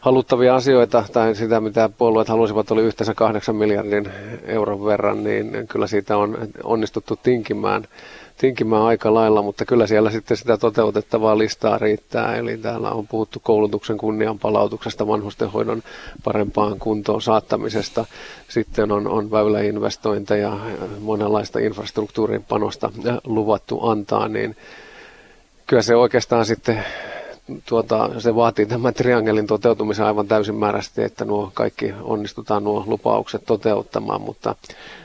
haluttavia 0.00 0.54
asioita 0.54 1.04
tai 1.12 1.34
sitä, 1.34 1.60
mitä 1.60 1.88
puolueet 1.98 2.28
halusivat, 2.28 2.70
oli 2.70 2.82
yhteensä 2.82 3.14
8 3.14 3.56
miljardin 3.56 4.10
euron 4.44 4.84
verran, 4.84 5.24
niin 5.24 5.66
kyllä 5.68 5.86
siitä 5.86 6.16
on 6.16 6.38
onnistuttu 6.64 7.18
tinkimään, 7.22 7.84
tinkimään 8.38 8.82
aika 8.82 9.14
lailla, 9.14 9.42
mutta 9.42 9.64
kyllä 9.64 9.86
siellä 9.86 10.10
sitten 10.10 10.36
sitä 10.36 10.56
toteutettavaa 10.56 11.38
listaa 11.38 11.78
riittää. 11.78 12.36
Eli 12.36 12.58
täällä 12.58 12.90
on 12.90 13.06
puhuttu 13.06 13.40
koulutuksen 13.42 13.98
kunnian 13.98 14.38
palautuksesta, 14.38 15.06
vanhustenhoidon 15.06 15.82
parempaan 16.24 16.78
kuntoon 16.78 17.22
saattamisesta. 17.22 18.04
Sitten 18.48 18.92
on, 18.92 19.06
on 19.06 19.30
väyläinvestointeja, 19.30 20.58
monenlaista 21.00 21.58
infrastruktuurin 21.58 22.44
panosta 22.48 22.90
luvattu 23.24 23.86
antaa, 23.88 24.28
niin 24.28 24.56
kyllä 25.66 25.82
se 25.82 25.96
oikeastaan 25.96 26.46
sitten 26.46 26.84
tuota, 27.68 28.10
se 28.20 28.34
vaatii 28.34 28.66
tämän 28.66 28.94
triangelin 28.94 29.46
toteutumisen 29.46 30.06
aivan 30.06 30.28
täysimääräisesti, 30.28 31.02
että 31.02 31.24
nuo 31.24 31.50
kaikki 31.54 31.92
onnistutaan 32.02 32.64
nuo 32.64 32.84
lupaukset 32.86 33.44
toteuttamaan, 33.46 34.20
mutta 34.20 34.54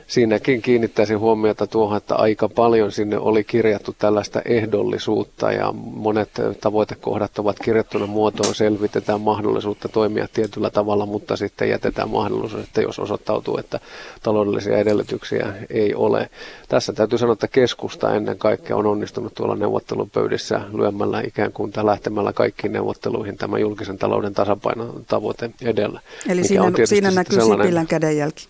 siinäkin 0.06 0.62
kiinnittäisin 0.62 1.18
huomiota 1.18 1.66
tuohon, 1.66 1.96
että 1.96 2.14
aika 2.14 2.48
paljon 2.48 2.92
sinne 2.92 3.18
oli 3.18 3.44
kirjattu 3.44 3.94
tällaista 3.98 4.42
ehdollisuutta 4.44 5.52
ja 5.52 5.72
monet 5.74 6.30
tavoitekohdat 6.60 7.38
ovat 7.38 7.56
kirjattuna 7.64 8.06
muotoon, 8.06 8.54
selvitetään 8.54 9.20
mahdollisuutta 9.20 9.88
toimia 9.88 10.28
tietyllä 10.32 10.70
tavalla, 10.70 11.06
mutta 11.06 11.36
sitten 11.36 11.68
jätetään 11.70 12.10
mahdollisuus, 12.10 12.64
että 12.64 12.82
jos 12.82 12.98
osoittautuu, 12.98 13.58
että 13.58 13.80
taloudellisia 14.22 14.78
edellytyksiä 14.78 15.52
ei 15.70 15.94
ole. 15.94 16.30
Tässä 16.68 16.92
täytyy 16.92 17.18
sanoa, 17.18 17.32
että 17.32 17.48
keskusta 17.48 18.14
ennen 18.14 18.38
kaikkea 18.38 18.76
on 18.76 18.86
onnistunut 18.86 19.34
tuolla 19.34 19.56
neuvottelupöydissä 19.56 20.60
lyömällä 20.72 21.20
ikään 21.26 21.52
kuin 21.52 21.72
lähtemällä 21.82 22.31
kaikkiin 22.32 22.72
neuvotteluihin 22.72 23.36
tämä 23.36 23.58
julkisen 23.58 23.98
talouden 23.98 24.34
tasapainon 24.34 25.04
tavoite 25.08 25.50
edellä. 25.62 26.00
Eli 26.28 26.44
siinä, 26.44 26.72
siinä 26.84 27.10
näkyy 27.10 27.40
Sipilän 27.40 27.86
kädenjälki. 27.86 28.48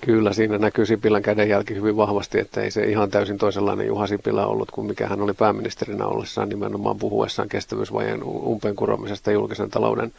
Kyllä, 0.00 0.32
siinä 0.32 0.58
näkyy 0.58 0.86
Sipilän 0.86 1.22
kädenjälki 1.22 1.74
hyvin 1.74 1.96
vahvasti, 1.96 2.38
että 2.38 2.60
ei 2.60 2.70
se 2.70 2.84
ihan 2.84 3.10
täysin 3.10 3.38
toisenlainen 3.38 3.86
Juha 3.86 4.06
Sipilä 4.06 4.46
ollut 4.46 4.70
kuin 4.70 4.86
mikä 4.86 5.08
hän 5.08 5.20
oli 5.20 5.32
pääministerinä 5.32 6.06
ollessaan 6.06 6.48
nimenomaan 6.48 6.98
puhuessaan 6.98 7.48
kestävyysvajeen 7.48 8.24
umpeen 8.24 8.76
kuromisesta 8.76 9.32
julkisen 9.32 9.70
talouden, 9.70 10.12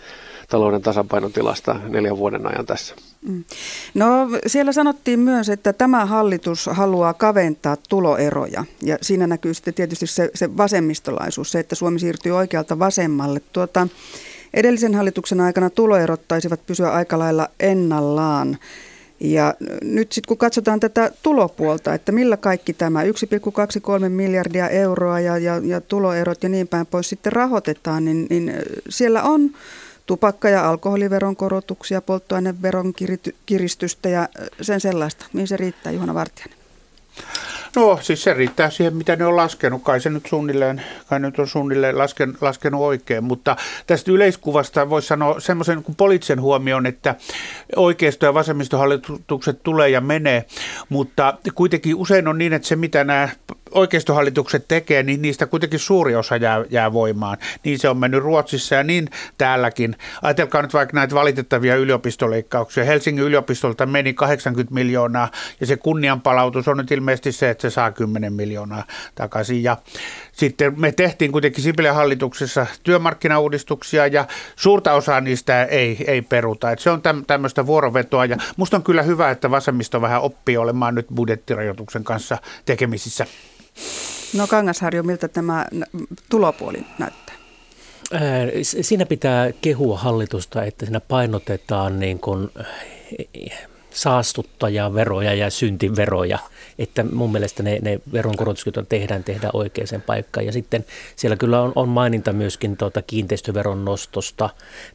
talouden 0.50 0.82
tasapainotilasta 0.82 1.76
neljän 1.88 2.18
vuoden 2.18 2.48
ajan 2.48 2.66
tässä. 2.66 2.96
Mm. 3.28 3.44
No 3.94 4.30
siellä 4.48 4.72
sanottiin 4.72 5.20
myös, 5.20 5.50
että 5.50 5.74
tämä 5.74 6.06
hallitus 6.06 6.70
haluaa 6.72 7.14
kaventaa 7.14 7.78
tuloeroja 7.90 8.66
ja 8.82 8.98
siinä 9.02 9.28
näkyy 9.28 9.54
sitten 9.54 9.74
tietysti 9.74 10.08
se, 10.08 10.32
se 10.36 10.58
vasemmistolaisuus, 10.58 11.52
se, 11.52 11.60
että 11.60 11.76
Suomi 11.76 12.00
siirtyy 12.00 12.32
oikealta 12.32 12.80
vasemmalle. 12.80 13.42
Tuota, 13.54 13.88
edellisen 14.54 14.96
hallituksen 14.96 15.40
aikana 15.40 15.70
tuloerot 15.70 16.28
taisivat 16.28 16.66
pysyä 16.66 16.92
aika 16.92 17.20
lailla 17.20 17.48
ennallaan. 17.60 18.58
Ja 19.20 19.54
nyt 19.82 20.12
sitten 20.12 20.28
kun 20.28 20.38
katsotaan 20.38 20.80
tätä 20.80 21.12
tulopuolta, 21.24 21.94
että 21.94 22.12
millä 22.12 22.38
kaikki 22.38 22.74
tämä 22.74 23.04
1,23 23.04 23.10
miljardia 24.10 24.70
euroa 24.70 25.20
ja, 25.20 25.38
ja, 25.38 25.62
ja 25.64 25.82
tuloerot 25.82 26.44
ja 26.44 26.50
niin 26.50 26.68
päin 26.68 26.86
pois 26.86 27.10
sitten 27.10 27.34
rahoitetaan, 27.34 28.06
niin, 28.06 28.28
niin 28.30 28.54
siellä 28.90 29.24
on 29.24 29.52
tupakka- 30.06 30.50
ja 30.50 30.70
alkoholiveron 30.70 31.36
korotuksia, 31.36 32.02
polttoaineveron 32.02 32.94
kiristystä 33.46 34.10
ja 34.10 34.30
sen 34.62 34.82
sellaista. 34.82 35.26
Mihin 35.34 35.48
se 35.48 35.58
riittää, 35.58 35.92
Juhana 35.92 36.14
Vartijainen? 36.14 36.58
No 37.76 38.00
siis 38.02 38.24
se 38.24 38.34
riittää 38.34 38.70
siihen, 38.70 38.96
mitä 38.96 39.16
ne 39.16 39.26
on 39.26 39.36
laskenut. 39.36 39.84
Kai 39.84 40.02
se 40.02 40.10
nyt 40.10 40.26
suunnilleen, 40.26 40.82
kai 41.08 41.20
nyt 41.20 41.40
on 41.40 41.48
suunnilleen 41.48 41.98
lasken, 41.98 42.34
laskenut 42.42 42.82
oikein. 42.82 43.24
Mutta 43.24 43.56
tästä 43.88 44.12
yleiskuvasta 44.12 44.90
voisi 44.90 45.08
sanoa 45.08 45.40
semmoisen 45.40 45.84
kuin 45.84 45.96
poliittisen 45.96 46.42
huomioon, 46.42 46.86
että 46.86 47.16
oikeisto- 47.76 48.26
ja 48.26 48.34
vasemmistohallitukset 48.34 49.64
tulee 49.64 49.90
ja 49.90 50.02
menee. 50.02 50.46
Mutta 50.90 51.38
kuitenkin 51.56 51.96
usein 51.96 52.28
on 52.28 52.38
niin, 52.38 52.54
että 52.54 52.68
se 52.68 52.76
mitä 52.76 53.04
nämä 53.04 53.30
oikeistohallitukset 53.74 54.68
tekee, 54.68 55.04
niin 55.04 55.22
niistä 55.22 55.46
kuitenkin 55.46 55.80
suuri 55.80 56.16
osa 56.16 56.36
jää, 56.38 56.66
jää 56.70 56.94
voimaan. 56.94 57.38
Niin 57.64 57.80
se 57.80 57.90
on 57.90 57.98
mennyt 57.98 58.24
Ruotsissa 58.24 58.76
ja 58.76 58.84
niin 58.84 59.10
täälläkin. 59.38 59.96
Ajatelkaa 60.22 60.62
nyt 60.62 60.74
vaikka 60.74 60.96
näitä 60.96 61.16
valitettavia 61.16 61.76
yliopistoleikkauksia. 61.76 62.84
Helsingin 62.84 63.24
yliopistolta 63.24 63.86
meni 63.86 64.14
80 64.14 64.74
miljoonaa 64.74 65.32
ja 65.60 65.66
se 65.66 65.78
kunnianpalautus 65.78 66.68
on 66.68 66.78
nyt 66.78 66.92
ilmeisesti 66.92 67.32
se, 67.32 67.50
että 67.50 67.62
se 67.62 67.70
saa 67.70 67.92
10 67.92 68.34
miljoonaa 68.34 68.84
takaisin. 69.16 69.64
Ja 69.64 69.78
sitten 70.32 70.80
me 70.80 70.92
tehtiin 70.92 71.32
kuitenkin 71.32 71.64
Sipilän 71.64 71.96
hallituksessa 71.96 72.66
työmarkkinauudistuksia 72.84 74.08
ja 74.08 74.28
suurta 74.56 74.94
osaa 74.94 75.22
niistä 75.22 75.64
ei, 75.64 76.04
ei 76.08 76.22
peruta. 76.22 76.72
Et 76.72 76.80
se 76.80 76.90
on 76.90 77.02
tämmöistä 77.28 77.66
vuorovetoa 77.66 78.26
ja 78.26 78.38
musta 78.58 78.78
on 78.78 78.84
kyllä 78.84 79.04
hyvä, 79.04 79.32
että 79.32 79.52
vasemmisto 79.52 80.02
vähän 80.02 80.22
oppii 80.22 80.58
olemaan 80.58 80.96
nyt 80.96 81.08
budjettirajoituksen 81.16 82.04
kanssa 82.04 82.38
tekemisissä. 82.66 83.26
No 84.34 84.48
Kangasharjo, 84.48 85.04
miltä 85.04 85.28
tämä 85.28 85.66
tulopuoli 86.30 86.86
näyttää? 87.00 87.36
Siinä 88.62 89.06
pitää 89.06 89.52
kehua 89.62 89.98
hallitusta, 89.98 90.64
että 90.64 90.86
siinä 90.86 91.00
painotetaan 91.00 92.00
niin 92.00 92.20
kuin 92.20 92.50
saastuttajaveroja 93.94 95.34
ja 95.34 95.50
syntiveroja, 95.50 96.40
että 96.80 97.04
mun 97.04 97.32
mielestä 97.32 97.64
ne, 97.64 97.80
ne 97.82 98.00
veronkorotukset, 98.14 98.76
tehdään, 98.90 99.24
tehdään 99.24 99.52
oikeaan 99.54 100.02
paikkaan. 100.06 100.46
Ja 100.46 100.52
sitten 100.52 100.86
siellä 101.16 101.38
kyllä 101.38 101.62
on, 101.62 101.72
on 101.76 101.90
maininta 101.90 102.34
myöskin 102.34 102.78
tuota 102.78 103.02
kiinteistöveron 103.02 103.86
nostosta, 103.86 104.50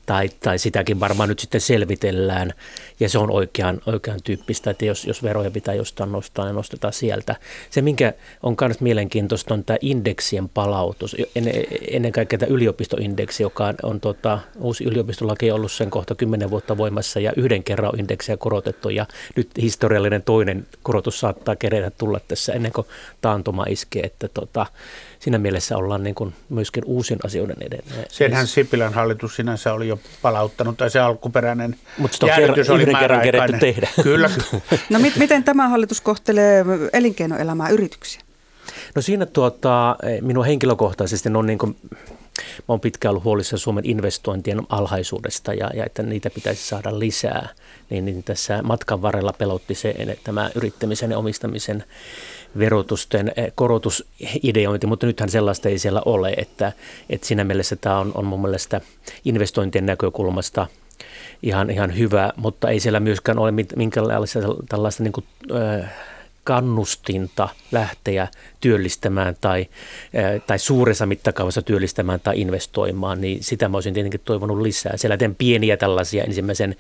tai, 0.07 0.29
tai 0.41 0.59
sitäkin 0.59 1.01
varmaan 1.01 1.29
nyt 1.29 1.39
sitten 1.39 1.61
selvitellään, 1.61 2.53
ja 3.01 3.09
se 3.09 3.19
on 3.19 3.31
oikean, 3.31 3.81
oikean 3.87 4.21
tyyppistä, 4.25 4.71
että 4.71 4.85
jos, 4.85 5.05
jos 5.05 5.23
veroja 5.23 5.51
pitää 5.51 5.75
jostain 5.75 6.13
nostaa, 6.13 6.45
niin 6.45 6.55
nostetaan 6.55 6.93
sieltä. 6.93 7.37
Se, 7.71 7.83
minkä 7.83 8.13
on 8.43 8.57
myös 8.61 8.81
mielenkiintoista, 8.81 9.55
on 9.55 9.65
tämä 9.65 9.77
indeksien 9.81 10.49
palautus, 10.49 11.17
ennen, 11.35 11.55
ennen 11.91 12.13
kaikkea 12.13 12.39
tämä 12.39 12.53
yliopistoindeksi, 12.53 13.43
joka 13.43 13.67
on, 13.67 13.75
on 13.83 14.01
tota, 14.01 14.39
uusi 14.61 14.85
yliopistolaki 14.85 15.51
ollut 15.51 15.73
sen 15.73 15.91
kohta 15.91 16.15
kymmenen 16.15 16.51
vuotta 16.51 16.77
voimassa, 16.77 17.21
ja 17.21 17.33
yhden 17.37 17.65
kerran 17.65 17.93
on 17.93 18.01
indeksiä 18.01 18.37
korotettu, 18.37 18.88
ja 18.91 19.07
nyt 19.37 19.51
historiallinen 19.61 20.23
toinen 20.23 20.67
korotus 20.83 21.21
saattaa 21.21 21.57
kerätä 21.57 21.91
tulla 21.91 22.21
tässä 22.29 22.53
ennen 22.53 22.73
kuin 22.73 22.87
taantuma 23.21 23.65
iskee, 23.69 24.03
että 24.03 24.29
tota, 24.29 24.67
siinä 25.19 25.39
mielessä 25.39 25.77
ollaan 25.77 26.03
niin 26.03 26.15
kuin 26.15 26.35
myöskin 26.49 26.85
uusien 26.85 27.19
asioiden 27.25 27.57
edelleen. 27.61 28.07
Senhän 28.09 28.47
Sipilän 28.47 28.95
hallitus 28.95 29.37
sinänsä 29.37 29.73
oli 29.73 29.89
jo 29.89 30.01
palauttanut, 30.23 30.77
tai 30.77 30.91
se 30.91 31.01
alkuperäinen 31.01 31.77
Mutta 31.99 32.27
jäädytys 32.27 32.71
oli 32.71 32.83
yhden 32.83 32.97
kerran 32.97 33.21
kerätty 33.21 33.59
tehdä. 33.59 33.89
Kyllä. 34.03 34.31
no 34.91 34.99
mit, 34.99 35.17
miten 35.17 35.45
tämä 35.45 35.69
hallitus 35.69 36.01
kohtelee 36.01 36.65
elinkeinoelämää 36.93 37.69
yrityksiä? 37.69 38.21
No 38.95 39.03
siinä 39.03 39.27
tuota, 39.27 39.97
minun 40.21 40.45
henkilökohtaisesti 40.45 41.29
on 41.29 41.47
niin 41.47 41.59
kuin 41.59 41.77
Mä 42.59 42.65
olen 42.69 42.81
pitkään 42.81 43.11
ollut 43.11 43.25
huolissaan 43.25 43.61
Suomen 43.61 43.85
investointien 43.87 44.63
alhaisuudesta 44.69 45.55
ja, 45.55 45.71
ja 45.75 45.85
että 45.85 46.03
niitä 46.03 46.31
pitäisi 46.31 46.69
saada 46.69 46.99
lisää. 46.99 47.49
Niin, 47.91 48.05
niin 48.05 48.23
tässä 48.23 48.63
matkan 48.63 49.03
varrella 49.03 49.33
pelotti 49.33 49.75
se, 49.75 49.95
että 49.99 50.17
tämä 50.25 50.51
yrittämisen 50.55 51.11
ja 51.11 51.19
omistamisen 51.19 51.85
verotusten 52.59 53.33
eh, 53.37 53.53
korotusideointi, 53.55 54.87
mutta 54.87 55.07
nythän 55.07 55.29
sellaista 55.29 55.69
ei 55.69 55.79
siellä 55.79 56.03
ole, 56.05 56.31
että, 56.37 56.73
että 57.11 57.27
siinä 57.27 57.45
mielessä 57.45 57.77
tämä 57.77 57.99
on, 57.99 58.13
on 58.15 58.25
mun 58.25 58.41
mielestä 58.43 58.81
investointien 59.25 59.87
näkökulmasta 59.87 60.67
ihan, 61.43 61.71
ihan 61.71 61.99
hyvä, 61.99 62.33
mutta 62.37 62.71
ei 62.71 62.81
siellä 62.81 63.01
myöskään 63.01 63.39
ole 63.39 63.53
minkäänlaista 63.77 64.39
tällaista 64.69 65.03
niin 65.03 65.13
kuin, 65.13 65.27
äh, 65.57 65.91
kannustinta 66.49 67.49
lähteä 67.73 68.29
työllistämään 68.61 69.37
tai, 69.41 69.67
tai 70.47 70.59
suuressa 70.59 71.07
mittakaavassa 71.07 71.63
työllistämään 71.63 72.21
tai 72.21 72.41
investoimaan, 72.41 73.21
niin 73.21 73.45
sitä 73.45 73.69
mä 73.69 73.77
olisin 73.77 73.95
tietenkin 73.95 74.21
toivonut 74.25 74.61
lisää. 74.61 74.97
Siellä 74.97 75.17
teen 75.17 75.35
pieniä 75.35 75.77
tällaisia 75.77 76.25
ensimmäisen 76.25 76.77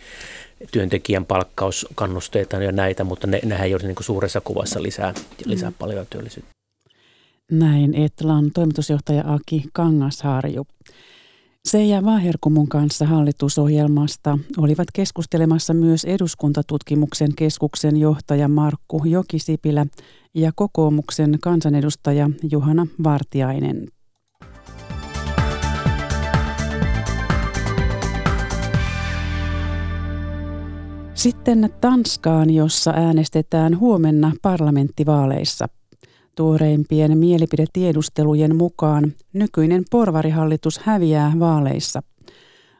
työntekijän 0.72 1.24
palkkauskannusteita 1.24 2.56
ja 2.56 2.72
näitä, 2.72 3.04
mutta 3.04 3.26
ne, 3.26 3.40
nehän 3.44 3.66
ei 3.66 3.74
ole 3.74 3.82
niin 3.82 3.96
suuressa 4.00 4.40
kuvassa 4.40 4.82
lisää, 4.82 5.14
lisää 5.44 5.70
mm. 5.70 5.76
paljon 5.78 6.06
työllisyyttä. 6.10 6.50
Näin 7.52 7.94
Etlan 7.94 8.50
toimitusjohtaja 8.54 9.22
Aki 9.26 9.64
Kangasharju. 9.72 10.66
Seija 11.68 12.04
Vaherkumun 12.04 12.68
kanssa 12.68 13.06
hallitusohjelmasta 13.06 14.38
olivat 14.56 14.88
keskustelemassa 14.94 15.74
myös 15.74 16.04
eduskuntatutkimuksen 16.04 17.34
keskuksen 17.36 17.96
johtaja 17.96 18.48
Markku 18.48 19.02
Jokisipilä 19.04 19.86
ja 20.34 20.52
kokoomuksen 20.54 21.38
kansanedustaja 21.42 22.30
Juhana 22.50 22.86
Vartiainen. 23.04 23.88
Sitten 31.14 31.70
Tanskaan, 31.80 32.50
jossa 32.50 32.90
äänestetään 32.90 33.78
huomenna 33.78 34.32
parlamenttivaaleissa. 34.42 35.68
Tuoreimpien 36.38 37.18
mielipidetiedustelujen 37.18 38.56
mukaan 38.56 39.12
nykyinen 39.32 39.84
porvarihallitus 39.90 40.78
häviää 40.78 41.32
vaaleissa. 41.38 42.02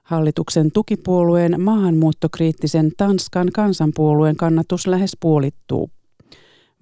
Hallituksen 0.03 0.73
tukipuolueen 0.73 1.61
maahanmuuttokriittisen 1.61 2.93
Tanskan 2.97 3.49
kansanpuolueen 3.55 4.37
kannatus 4.37 4.87
lähes 4.87 5.11
puolittuu. 5.21 5.91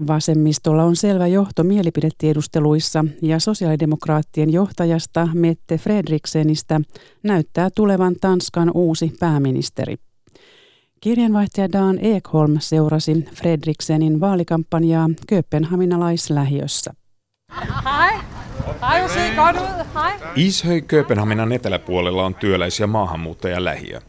Vasemmistolla 0.07 0.85
on 0.85 0.97
selvä 0.97 1.27
johto 1.27 1.65
mielipidetiedusteluissa 1.65 3.05
ja 3.23 3.39
sosiaalidemokraattien 3.39 4.53
johtajasta 4.53 5.29
Mette 5.35 5.79
Fredriksenistä 5.79 6.81
näyttää 7.23 7.71
tulevan 7.77 8.17
Tanskan 8.21 8.71
uusi 8.75 9.13
pääministeri. 9.21 9.97
Kirjanvaihtaja 11.07 11.73
Dan 11.73 11.99
Ekholm 12.03 12.57
seurasi 12.59 13.25
Fredriksenin 13.35 14.21
vaalikampanjaa 14.21 15.09
Kööpenhaminalaislähiössä. 15.29 16.95
Hei! 17.85 18.19
Ishöj 20.37 20.81
Kööpenhaminan 20.81 21.53
eteläpuolella 21.53 22.25
on 22.25 22.35
työläisiä 22.35 22.87
lähiö. 23.65 24.01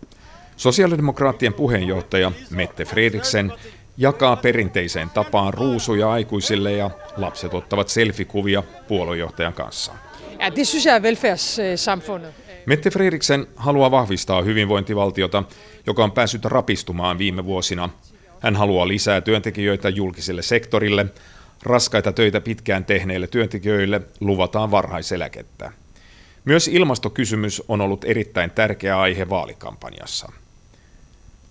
Sosiaalidemokraattien 0.56 1.54
puheenjohtaja 1.54 2.32
Mette 2.50 2.86
Fredriksen 2.86 3.54
jakaa 3.98 4.36
perinteiseen 4.36 5.10
tapaan 5.10 5.54
ruusuja 5.54 6.12
aikuisille 6.12 6.72
ja 6.72 6.92
lapset 7.18 7.54
ottavat 7.54 7.88
selfikuvia 7.88 8.64
puoluejohtajan 8.88 9.54
kanssa. 9.54 9.92
Ja, 10.40 10.56
det 10.56 10.66
synes 10.66 10.86
jeg 10.86 10.96
er 10.96 11.02
velfærdssamfundet. 11.02 12.47
Mette 12.68 12.90
Fredriksen 12.90 13.48
haluaa 13.56 13.92
vahvistaa 13.92 14.42
hyvinvointivaltiota, 14.42 15.44
joka 15.86 16.04
on 16.04 16.12
päässyt 16.12 16.46
rapistumaan 16.46 17.18
viime 17.18 17.46
vuosina. 17.46 17.90
Hän 18.40 18.56
haluaa 18.56 18.88
lisää 18.88 19.22
työntekijöitä 19.22 19.90
julkiselle 19.90 20.42
sektorille. 20.42 21.06
Raskaita 21.64 22.12
töitä 22.12 22.42
pitkään 22.42 22.86
tehneille 22.86 23.28
työntekijöille 23.28 24.02
luvataan 24.20 24.72
varhaiseläkettä. 24.72 25.72
Myös 26.46 26.68
ilmastokysymys 26.68 27.64
on 27.68 27.82
ollut 27.82 28.06
erittäin 28.06 28.52
tärkeä 28.52 29.00
aihe 29.00 29.30
vaalikampanjassa. 29.30 30.32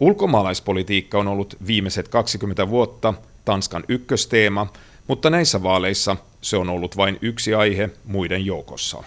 Ulkomaalaispolitiikka 0.00 1.18
on 1.18 1.28
ollut 1.28 1.56
viimeiset 1.66 2.08
20 2.08 2.68
vuotta 2.68 3.14
Tanskan 3.44 3.84
ykkösteema, 3.88 4.66
mutta 5.06 5.30
näissä 5.30 5.62
vaaleissa 5.62 6.16
se 6.40 6.56
on 6.56 6.68
ollut 6.68 6.96
vain 6.96 7.18
yksi 7.22 7.54
aihe 7.54 7.90
muiden 8.04 8.46
joukossa. 8.46 8.98
Øh, 8.98 9.04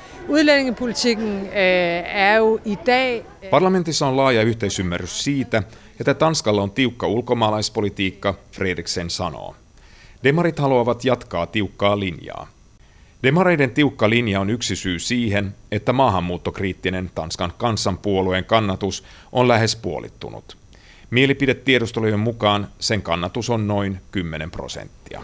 Parlamentissa 3.50 4.08
on 4.08 4.18
laaja 4.18 4.42
yhteisymmärrys 4.42 5.24
siitä, 5.24 5.64
että 6.00 6.14
Tanskalla 6.14 6.62
on 6.62 6.72
tiukka 6.72 7.08
ulkomaalaispolitiikka, 7.08 8.34
Fredriksen 8.52 9.10
sanoo. 9.10 9.56
Demarit 10.24 10.60
haluavat 10.60 11.06
jatkaa 11.06 11.46
tiukkaa 11.46 12.00
linjaa. 12.00 12.48
Demareiden 13.24 13.72
tiukka 13.72 14.10
linja 14.10 14.40
on 14.40 14.50
yksi 14.50 14.76
syy 14.76 15.00
siihen, 15.00 15.56
että 15.72 15.94
maahanmuuttokriittinen 15.94 17.12
Tanskan 17.16 17.54
kansanpuolueen 17.58 18.46
kannatus 18.46 19.04
on 19.32 19.48
lähes 19.48 19.76
puolittunut. 19.76 20.58
Mielipidetiedustelujen 21.10 22.20
mukaan 22.20 22.68
sen 22.80 23.02
kannatus 23.02 23.50
on 23.50 23.68
noin 23.68 24.02
10 24.12 24.52
prosenttia. 24.52 25.22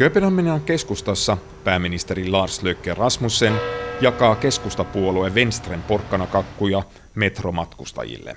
Kööpenhaminan 0.00 0.60
keskustassa 0.60 1.36
pääministeri 1.64 2.30
Lars 2.30 2.62
Løkke 2.62 2.94
Rasmussen 2.94 3.52
jakaa 4.00 4.34
keskustapuolueen 4.34 5.34
Venstren 5.34 5.82
porkkanakakkuja 5.82 6.82
metromatkustajille. 7.14 8.36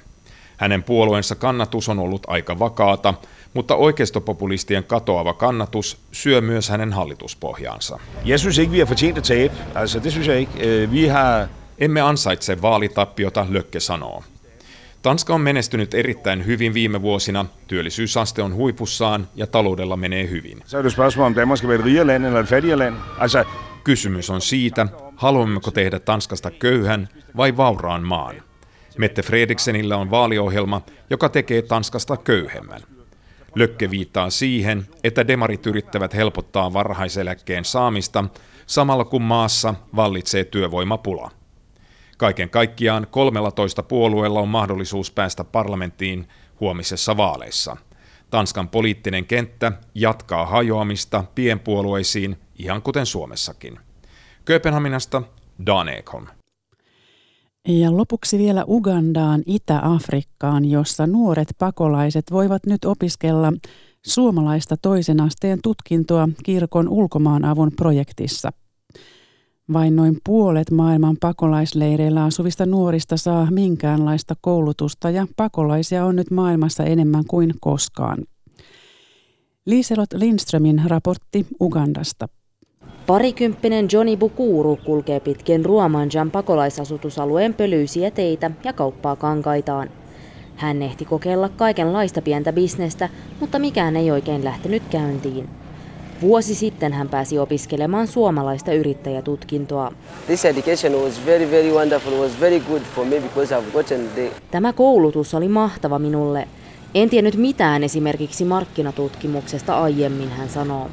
Hänen 0.57 0.83
puolueensa 0.83 1.35
kannatus 1.35 1.89
on 1.89 1.99
ollut 1.99 2.21
aika 2.27 2.59
vakaata, 2.59 3.13
mutta 3.53 3.75
oikeistopopulistien 3.75 4.83
katoava 4.83 5.33
kannatus 5.33 5.97
syö 6.11 6.41
myös 6.41 6.69
hänen 6.69 6.93
hallituspohjaansa. 6.93 7.99
Jeg 8.25 8.39
synes 8.39 8.57
ikke, 8.57 8.71
vi 8.71 8.79
har 8.79 8.87
fortjent 8.87 9.17
at 9.17 9.23
tabe. 9.23 9.51
Altså, 9.75 10.03
det 10.03 10.11
synes 10.11 10.27
jeg 10.27 10.39
ikke. 10.39 10.83
Øh, 10.83 10.91
vi 10.91 11.07
har... 11.07 11.47
Emme 11.77 12.01
ansaitse 12.01 12.61
vaalitappiota, 12.61 13.45
Lökke 13.49 13.79
sanoo. 13.79 14.23
Tanska 15.03 15.33
on 15.33 15.41
menestynyt 15.41 15.93
erittäin 15.93 16.45
hyvin 16.45 16.73
viime 16.73 17.01
vuosina, 17.01 17.45
työllisyysaste 17.67 18.41
on 18.41 18.53
huipussaan 18.53 19.27
ja 19.35 19.47
taloudella 19.47 19.97
menee 19.97 20.29
hyvin. 20.29 20.63
Kysymys 23.83 24.29
on 24.29 24.41
siitä, 24.41 24.87
haluammeko 25.15 25.71
tehdä 25.71 25.99
Tanskasta 25.99 26.51
köyhän 26.51 27.09
vai 27.37 27.57
vauraan 27.57 28.03
maan. 28.03 28.35
Mette 28.97 29.21
Fredriksenillä 29.21 29.97
on 29.97 30.11
vaaliohjelma, 30.11 30.81
joka 31.09 31.29
tekee 31.29 31.61
Tanskasta 31.61 32.17
köyhemmän. 32.17 32.81
Lökke 33.55 33.91
viittaa 33.91 34.29
siihen, 34.29 34.87
että 35.03 35.27
demarit 35.27 35.65
yrittävät 35.65 36.13
helpottaa 36.13 36.73
varhaiseläkkeen 36.73 37.65
saamista, 37.65 38.23
samalla 38.65 39.05
kun 39.05 39.21
maassa 39.21 39.75
vallitsee 39.95 40.43
työvoimapula. 40.43 41.31
Kaiken 42.23 42.49
kaikkiaan 42.49 43.07
13 43.11 43.83
puolueella 43.83 44.39
on 44.39 44.47
mahdollisuus 44.47 45.11
päästä 45.11 45.43
parlamenttiin 45.43 46.27
huomisessa 46.59 47.17
vaaleissa. 47.17 47.77
Tanskan 48.29 48.69
poliittinen 48.69 49.25
kenttä 49.25 49.71
jatkaa 49.95 50.45
hajoamista 50.45 51.23
pienpuolueisiin, 51.35 52.37
ihan 52.59 52.81
kuten 52.81 53.05
Suomessakin. 53.05 53.79
Kööpenhaminasta 54.45 55.21
Dan 55.65 55.89
Ekholm. 55.89 56.27
Ja 57.67 57.97
lopuksi 57.97 58.37
vielä 58.37 58.63
Ugandaan, 58.67 59.43
Itä-Afrikkaan, 59.45 60.65
jossa 60.65 61.07
nuoret 61.07 61.55
pakolaiset 61.59 62.25
voivat 62.31 62.65
nyt 62.65 62.85
opiskella 62.85 63.53
suomalaista 64.05 64.77
toisen 64.77 65.21
asteen 65.21 65.59
tutkintoa 65.63 66.29
kirkon 66.43 66.89
ulkomaanavun 66.89 67.71
projektissa. 67.75 68.51
Vain 69.73 69.95
noin 69.95 70.17
puolet 70.25 70.71
maailman 70.71 71.17
pakolaisleireillä 71.21 72.23
asuvista 72.23 72.65
nuorista 72.65 73.17
saa 73.17 73.47
minkäänlaista 73.51 74.35
koulutusta 74.41 75.09
ja 75.09 75.27
pakolaisia 75.37 76.05
on 76.05 76.15
nyt 76.15 76.31
maailmassa 76.31 76.83
enemmän 76.83 77.23
kuin 77.29 77.53
koskaan. 77.61 78.17
Liselot 79.65 80.13
Lindströmin 80.13 80.81
raportti 80.87 81.47
Ugandasta. 81.61 82.27
Parikymppinen 83.07 83.87
Johnny 83.93 84.17
Bukuru 84.17 84.79
kulkee 84.85 85.19
pitkin 85.19 85.65
Ruomanjan 85.65 86.31
pakolaisasutusalueen 86.31 87.53
pölyisiä 87.53 88.11
teitä 88.11 88.51
ja 88.63 88.73
kauppaa 88.73 89.15
kankaitaan. 89.15 89.89
Hän 90.55 90.81
ehti 90.81 91.05
kokeilla 91.05 91.49
kaikenlaista 91.49 92.21
pientä 92.21 92.53
bisnestä, 92.53 93.09
mutta 93.39 93.59
mikään 93.59 93.95
ei 93.95 94.11
oikein 94.11 94.43
lähtenyt 94.43 94.83
käyntiin. 94.89 95.49
Vuosi 96.23 96.55
sitten 96.55 96.93
hän 96.93 97.09
pääsi 97.09 97.39
opiskelemaan 97.39 98.07
suomalaista 98.07 98.73
yrittäjätutkintoa. 98.73 99.91
This 100.25 100.45
education 100.45 100.93
was 100.93 101.25
very, 101.25 101.51
very 101.51 101.71
wonderful, 101.71 102.13
was 102.13 102.39
very 102.39 102.59
good 102.59 102.81
for 102.95 103.05
me 103.05 103.19
because 103.19 103.55
I've 103.55 103.73
gotten 103.73 104.09
the... 104.15 104.31
Tämä 104.51 104.73
koulutus 104.73 105.33
oli 105.33 105.47
mahtava 105.47 105.99
minulle. 105.99 106.47
En 106.95 107.09
tiennyt 107.09 107.35
mitään 107.35 107.83
esimerkiksi 107.83 108.45
markkinatutkimuksesta 108.45 109.81
aiemmin, 109.81 110.29
hän 110.29 110.49
sanoo. 110.49 110.89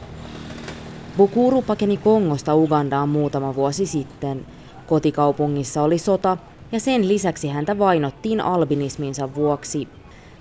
Bukuru 1.17 1.63
pakeni 1.63 1.97
Kongosta 1.97 2.55
Ugandaan 2.55 3.09
muutama 3.09 3.55
vuosi 3.55 3.87
sitten. 3.87 4.47
Kotikaupungissa 4.87 5.83
oli 5.83 5.99
sota 5.99 6.37
ja 6.73 6.81
sen 6.81 7.09
lisäksi 7.09 7.49
häntä 7.49 7.79
vainottiin 7.79 8.41
albinisminsa 8.41 9.35
vuoksi. 9.35 9.89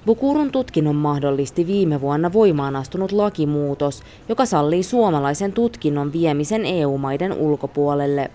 Bukurun 0.10 0.52
tutkinnon 0.52 0.96
mahdollisti 0.96 1.68
viime 1.68 2.02
vuonna 2.02 2.34
voimaan 2.34 2.76
astunut 2.76 3.12
lakimuutos, 3.12 4.04
joka 4.30 4.46
sallii 4.46 4.84
suomalaisen 4.84 5.54
tutkinnon 5.54 6.14
viemisen 6.14 6.66
EU-maiden 6.66 7.34
ulkopuolelle. 7.34 8.32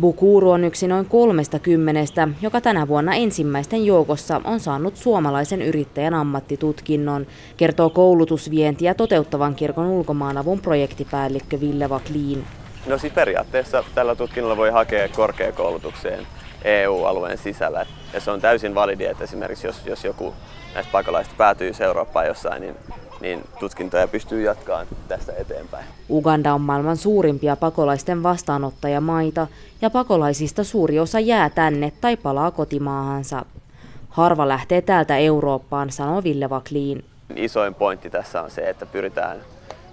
Bukuru 0.00 0.50
on 0.50 0.64
yksi 0.64 0.88
noin 0.88 1.06
kolmesta 1.06 1.58
kymmenestä, 1.58 2.28
joka 2.42 2.60
tänä 2.60 2.88
vuonna 2.88 3.14
ensimmäisten 3.14 3.86
joukossa 3.86 4.40
on 4.44 4.60
saanut 4.60 4.96
suomalaisen 4.96 5.62
yrittäjän 5.62 6.14
ammattitutkinnon, 6.14 7.26
kertoo 7.56 7.90
koulutusvientiä 7.90 8.94
toteuttavan 8.94 9.54
kirkon 9.54 9.86
ulkomaanavun 9.86 10.60
projektipäällikkö 10.60 11.60
Ville 11.60 11.88
Vakliin. 11.88 12.44
No 12.86 12.98
siis 12.98 13.12
periaatteessa 13.12 13.84
tällä 13.94 14.14
tutkinnolla 14.14 14.56
voi 14.56 14.70
hakea 14.70 15.08
korkeakoulutukseen 15.08 16.26
EU-alueen 16.64 17.38
sisällä. 17.38 17.86
Ja 18.12 18.20
se 18.20 18.30
on 18.30 18.40
täysin 18.40 18.74
validi, 18.74 19.04
että 19.04 19.24
esimerkiksi 19.24 19.66
jos, 19.66 19.86
jos 19.86 20.04
joku 20.04 20.34
näistä 20.74 20.92
pakolaisista 20.92 21.36
päätyy 21.38 21.72
Eurooppaan 21.80 22.26
jossain, 22.26 22.62
niin 22.62 22.76
niin 23.22 23.44
tutkintoja 23.60 24.08
pystyy 24.08 24.42
jatkamaan 24.42 24.86
tästä 25.08 25.32
eteenpäin. 25.38 25.84
Uganda 26.10 26.54
on 26.54 26.60
maailman 26.60 26.96
suurimpia 26.96 27.56
pakolaisten 27.56 28.22
vastaanottajamaita 28.22 29.46
ja 29.82 29.90
pakolaisista 29.90 30.64
suuri 30.64 30.98
osa 30.98 31.20
jää 31.20 31.50
tänne 31.50 31.92
tai 32.00 32.16
palaa 32.16 32.50
kotimaahansa. 32.50 33.44
Harva 34.08 34.48
lähtee 34.48 34.82
täältä 34.82 35.16
Eurooppaan, 35.16 35.90
sanoo 35.90 36.22
Ville 36.22 36.50
Vakliin. 36.50 37.04
Isoin 37.36 37.74
pointti 37.74 38.10
tässä 38.10 38.42
on 38.42 38.50
se, 38.50 38.68
että 38.68 38.86
pyritään, 38.86 39.38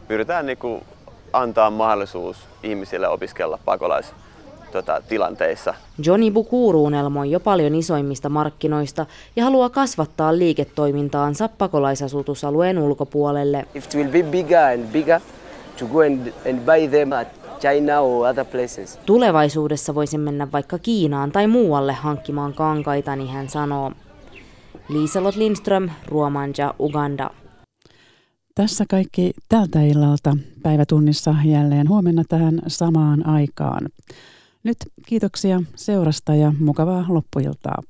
pyritään 0.08 0.46
niin 0.46 0.82
antaa 1.34 1.70
mahdollisuus 1.70 2.38
ihmisille 2.64 3.08
opiskella 3.08 3.60
pakolais 3.66 4.14
tota, 4.72 5.02
tilanteissa. 5.10 5.74
Johnny 6.06 6.32
Bukuru 6.32 6.84
unelmoi 6.86 7.32
jo 7.32 7.40
paljon 7.40 7.76
isoimmista 7.76 8.30
markkinoista 8.30 9.06
ja 9.36 9.44
haluaa 9.44 9.70
kasvattaa 9.70 10.38
liiketoimintaansa 10.38 11.50
pakolaisasutusalueen 11.58 12.80
ulkopuolelle. 12.80 13.66
If 13.76 13.86
it 13.86 13.96
will 13.96 14.12
be 14.12 14.24
bigger 14.24 14.64
and 14.64 14.88
bigger 14.92 15.22
to 15.80 15.86
go 15.86 16.00
and, 16.00 16.34
and 16.50 16.60
buy 16.60 16.88
them 16.88 17.12
at 17.12 17.28
China 17.60 18.00
or 18.00 18.28
other 18.28 18.46
places. 18.46 19.00
Tulevaisuudessa 19.06 19.96
voisin 19.96 20.20
mennä 20.20 20.52
vaikka 20.52 20.78
Kiinaan 20.78 21.32
tai 21.32 21.48
muualle 21.48 21.94
hankkimaan 21.94 22.54
kankaita, 22.54 23.16
niin 23.16 23.30
hän 23.30 23.50
sanoo. 23.50 23.92
Liisalot 24.90 25.36
Lindström, 25.36 25.90
Ruomanja, 26.08 26.74
Uganda. 26.80 27.30
Tässä 28.56 28.86
kaikki 28.90 29.32
tältä 29.50 29.82
illalta 29.82 30.38
päivätunnissa 30.64 31.36
jälleen 31.46 31.90
huomenna 31.90 32.24
tähän 32.30 32.60
samaan 32.68 33.28
aikaan. 33.28 33.90
Nyt 34.64 34.78
kiitoksia 35.06 35.62
seurasta 35.76 36.36
ja 36.36 36.54
mukavaa 36.60 37.06
loppuiltaa. 37.08 37.82